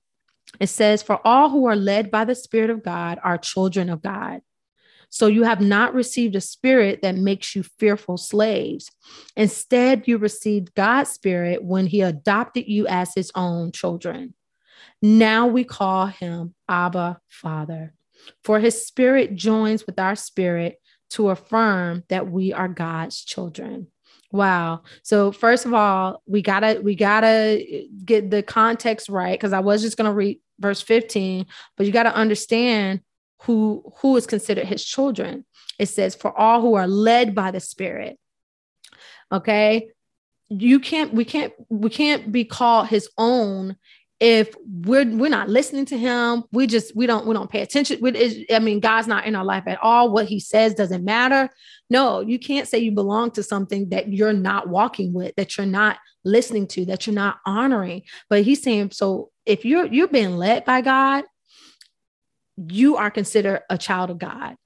[0.61, 4.03] It says, For all who are led by the Spirit of God are children of
[4.03, 4.41] God.
[5.09, 8.91] So you have not received a spirit that makes you fearful slaves.
[9.37, 14.35] Instead, you received God's spirit when he adopted you as his own children.
[15.01, 17.95] Now we call him Abba Father,
[18.43, 20.81] for his spirit joins with our spirit
[21.11, 23.89] to affirm that we are God's children.
[24.33, 24.83] Wow.
[25.03, 29.83] So first of all, we gotta we gotta get the context right because I was
[29.83, 31.47] just gonna read verse 15,
[31.77, 33.01] but you gotta understand
[33.43, 35.45] who who is considered his children
[35.79, 38.19] it says for all who are led by the spirit
[39.31, 39.91] okay
[40.49, 43.77] you can't we can't we can't be called his own
[44.19, 47.99] if we're we're not listening to him we just we don't we don't pay attention.
[48.01, 50.11] We, i mean god's not in our life at all.
[50.11, 51.51] What he says doesn't matter.
[51.91, 55.67] No you can't say you belong to something that you're not walking with that you're
[55.67, 58.03] not listening to that you're not honoring.
[58.31, 61.25] But he's saying so if you're you're being led by god
[62.57, 64.57] you are considered a child of God.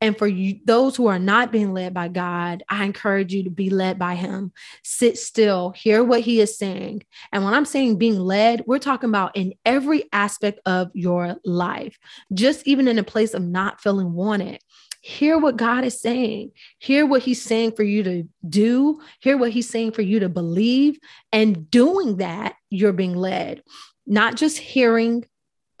[0.00, 3.50] And for you, those who are not being led by God, I encourage you to
[3.50, 4.52] be led by Him.
[4.82, 7.04] Sit still, hear what He is saying.
[7.32, 11.98] And when I'm saying being led, we're talking about in every aspect of your life,
[12.32, 14.60] just even in a place of not feeling wanted.
[15.00, 16.52] Hear what God is saying.
[16.78, 19.02] Hear what He's saying for you to do.
[19.20, 20.98] Hear what He's saying for you to believe.
[21.30, 23.62] And doing that, you're being led,
[24.06, 25.26] not just hearing,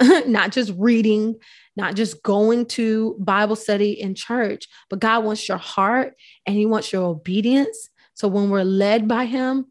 [0.26, 1.36] not just reading,
[1.76, 6.14] not just going to Bible study in church, but God wants your heart
[6.46, 7.88] and He wants your obedience.
[8.14, 9.66] So when we're led by Him,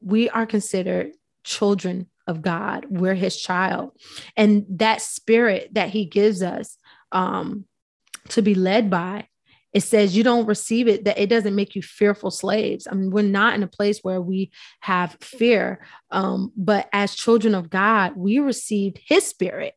[0.00, 1.12] we are considered
[1.44, 2.86] children of God.
[2.88, 3.92] We're His child.
[4.36, 6.78] And that spirit that He gives us
[7.12, 7.66] um,
[8.30, 9.28] to be led by,
[9.74, 13.10] it says you don't receive it that it doesn't make you fearful slaves i mean
[13.10, 18.12] we're not in a place where we have fear um, but as children of god
[18.16, 19.74] we received his spirit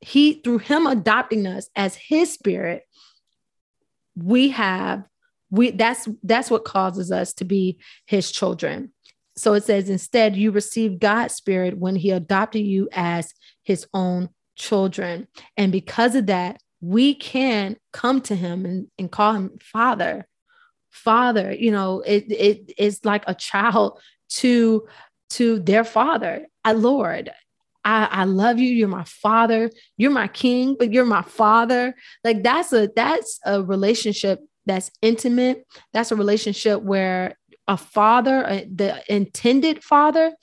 [0.00, 2.86] he through him adopting us as his spirit
[4.16, 5.04] we have
[5.50, 8.92] we that's that's what causes us to be his children.
[9.36, 13.32] So it says instead you received god's spirit when he adopted you as
[13.62, 15.26] his own children.
[15.56, 20.26] And because of that we can come to him and, and call him father.
[20.90, 24.86] Father you know it, it is like a child to
[25.30, 27.30] to their father I, lord
[27.84, 28.68] I, I love you.
[28.68, 29.70] You're my father.
[29.96, 31.94] You're my king, but you're my father.
[32.24, 35.66] Like that's a that's a relationship that's intimate.
[35.92, 40.34] That's a relationship where a father, the intended father,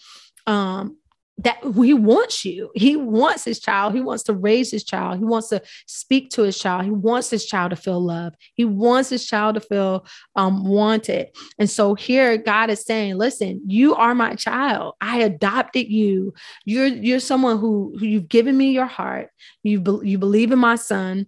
[0.45, 0.97] um,
[1.39, 2.71] that he wants you.
[2.73, 3.93] He wants his child.
[3.93, 5.19] He wants to raise his child.
[5.19, 6.85] He wants to speak to his child.
[6.85, 8.33] He wants his child to feel love.
[8.55, 11.27] He wants his child to feel um, wanted.
[11.59, 14.95] And so here, God is saying, "Listen, you are my child.
[14.99, 16.33] I adopted you.
[16.65, 19.29] You're you're someone who, who you've given me your heart.
[19.61, 21.27] You be, you believe in my son."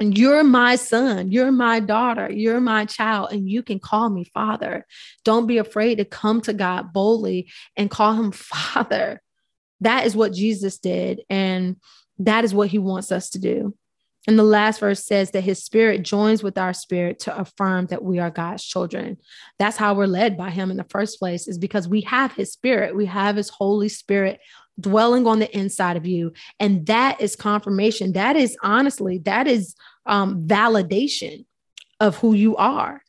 [0.00, 4.22] And you're my son, you're my daughter, you're my child, and you can call me
[4.32, 4.86] father.
[5.24, 9.20] Don't be afraid to come to God boldly and call him father
[9.80, 11.22] that is what Jesus did.
[11.30, 11.76] And
[12.18, 13.74] that is what he wants us to do.
[14.26, 18.04] And the last verse says that his spirit joins with our spirit to affirm that
[18.04, 19.16] we are God's children.
[19.58, 22.52] That's how we're led by him in the first place, is because we have his
[22.52, 24.40] spirit, we have his Holy Spirit
[24.78, 26.32] dwelling on the inside of you.
[26.60, 28.12] And that is confirmation.
[28.12, 29.74] That is honestly, that is
[30.04, 31.46] um, validation
[31.98, 33.02] of who you are.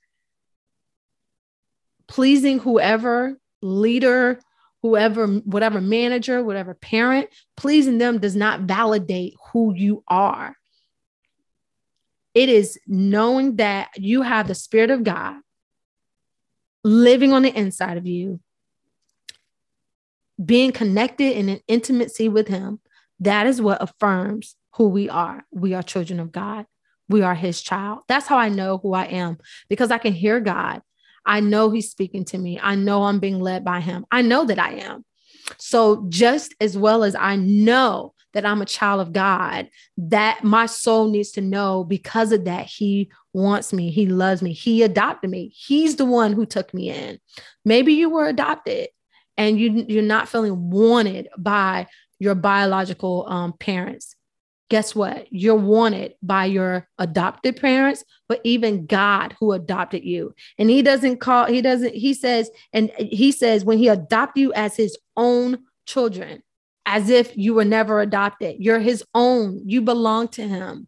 [2.07, 4.39] Pleasing whoever leader,
[4.81, 10.55] whoever, whatever manager, whatever parent, pleasing them does not validate who you are.
[12.33, 15.37] It is knowing that you have the Spirit of God
[16.83, 18.39] living on the inside of you,
[20.43, 22.79] being connected in an intimacy with Him.
[23.19, 25.43] That is what affirms who we are.
[25.51, 26.65] We are children of God.
[27.09, 27.99] We are His child.
[28.07, 30.81] That's how I know who I am because I can hear God.
[31.29, 32.59] I know He's speaking to me.
[32.61, 34.05] I know I'm being led by Him.
[34.11, 35.05] I know that I am.
[35.57, 40.65] So, just as well as I know that I'm a child of God, that my
[40.65, 45.29] soul needs to know because of that, He wants me, He loves me, He adopted
[45.29, 45.53] me.
[45.55, 47.19] He's the one who took me in.
[47.63, 48.89] Maybe you were adopted
[49.37, 54.15] and you, you're not feeling wanted by your biological um, parents.
[54.69, 55.25] Guess what?
[55.31, 60.35] You're wanted by your adopted parents, but even God who adopted you.
[60.57, 64.53] And he doesn't call, he doesn't, he says, and he says, when he adopt you
[64.53, 66.43] as his own children,
[66.85, 68.55] as if you were never adopted.
[68.59, 69.61] You're his own.
[69.63, 70.87] You belong to him.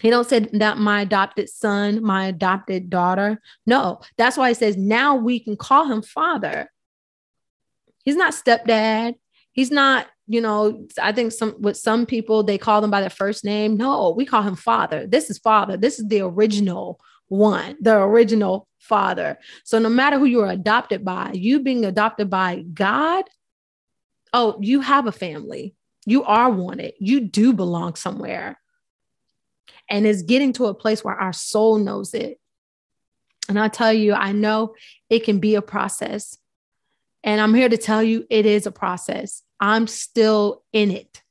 [0.00, 3.40] He don't say that my adopted son, my adopted daughter.
[3.66, 6.70] No, that's why he says now we can call him father.
[8.04, 9.14] He's not stepdad.
[9.56, 13.10] He's not, you know, I think some with some people they call them by their
[13.10, 13.78] first name.
[13.78, 15.06] No, we call him father.
[15.06, 15.78] This is father.
[15.78, 19.38] This is the original one, the original father.
[19.64, 23.24] So no matter who you are adopted by, you being adopted by God,
[24.34, 25.74] oh, you have a family.
[26.04, 26.92] You are wanted.
[27.00, 28.60] You do belong somewhere.
[29.88, 32.38] And it's getting to a place where our soul knows it.
[33.48, 34.74] And I tell you, I know
[35.08, 36.36] it can be a process.
[37.24, 39.42] And I'm here to tell you it is a process.
[39.60, 41.22] I'm still in it,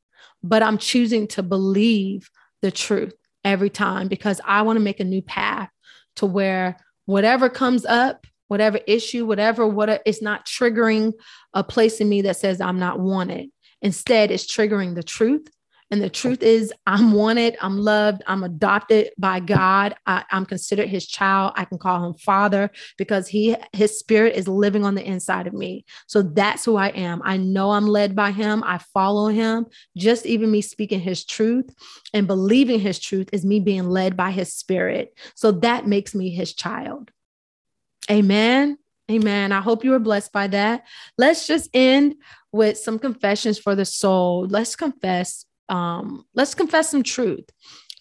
[0.44, 2.30] but I'm choosing to believe
[2.62, 3.14] the truth
[3.44, 5.70] every time because I want to make a new path
[6.18, 11.14] to where whatever comes up, whatever issue, whatever, what it's not triggering
[11.54, 13.50] a place in me that says I'm not wanted.
[13.82, 15.48] Instead, it's triggering the truth.
[15.92, 19.96] And the truth is, I'm wanted, I'm loved, I'm adopted by God.
[20.08, 21.54] I, am considered his child.
[21.56, 25.54] I can call him father because he his spirit is living on the inside of
[25.54, 25.86] me.
[26.08, 27.22] So that's who I am.
[27.24, 28.64] I know I'm led by him.
[28.66, 29.68] I follow him.
[29.96, 31.70] Just even me speaking his truth
[32.14, 35.16] and believing his truth is me being led by his spirit.
[35.36, 37.12] So that makes me his child.
[38.10, 38.80] Amen.
[39.10, 39.52] Amen.
[39.52, 40.84] I hope you were blessed by that.
[41.16, 42.16] Let's just end
[42.52, 44.48] with some confessions for the soul.
[44.48, 45.46] Let's confess.
[45.70, 47.46] Um, let's confess some truth.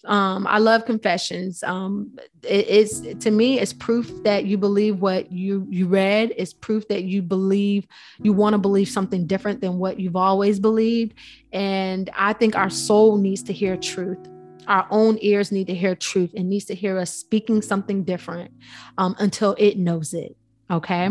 [0.05, 1.63] Um, I love confessions.
[1.63, 6.33] Um, it is to me, it's proof that you believe what you you read.
[6.37, 7.87] It's proof that you believe
[8.21, 11.15] you want to believe something different than what you've always believed.
[11.51, 14.19] And I think our soul needs to hear truth
[14.67, 18.51] our own ears need to hear truth and needs to hear us speaking something different
[18.97, 20.35] um, until it knows it.
[20.71, 21.09] Okay.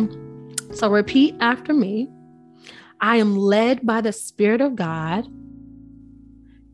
[0.73, 2.09] So repeat after me
[3.01, 5.27] I am led by the Spirit of God.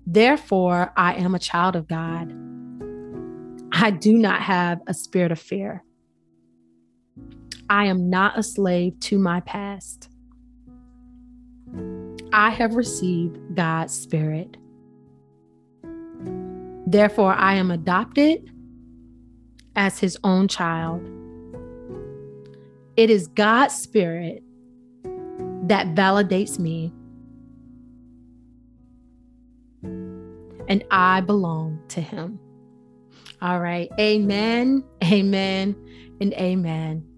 [0.06, 2.32] Therefore, I am a child of God.
[3.72, 5.84] I do not have a spirit of fear.
[7.68, 10.08] I am not a slave to my past.
[12.32, 14.56] I have received God's Spirit.
[16.86, 18.50] Therefore, I am adopted
[19.76, 21.08] as his own child.
[22.96, 24.42] It is God's Spirit
[25.62, 26.92] that validates me.
[30.70, 32.38] And I belong to him.
[33.42, 33.90] All right.
[33.98, 35.74] Amen, amen,
[36.20, 37.09] and amen.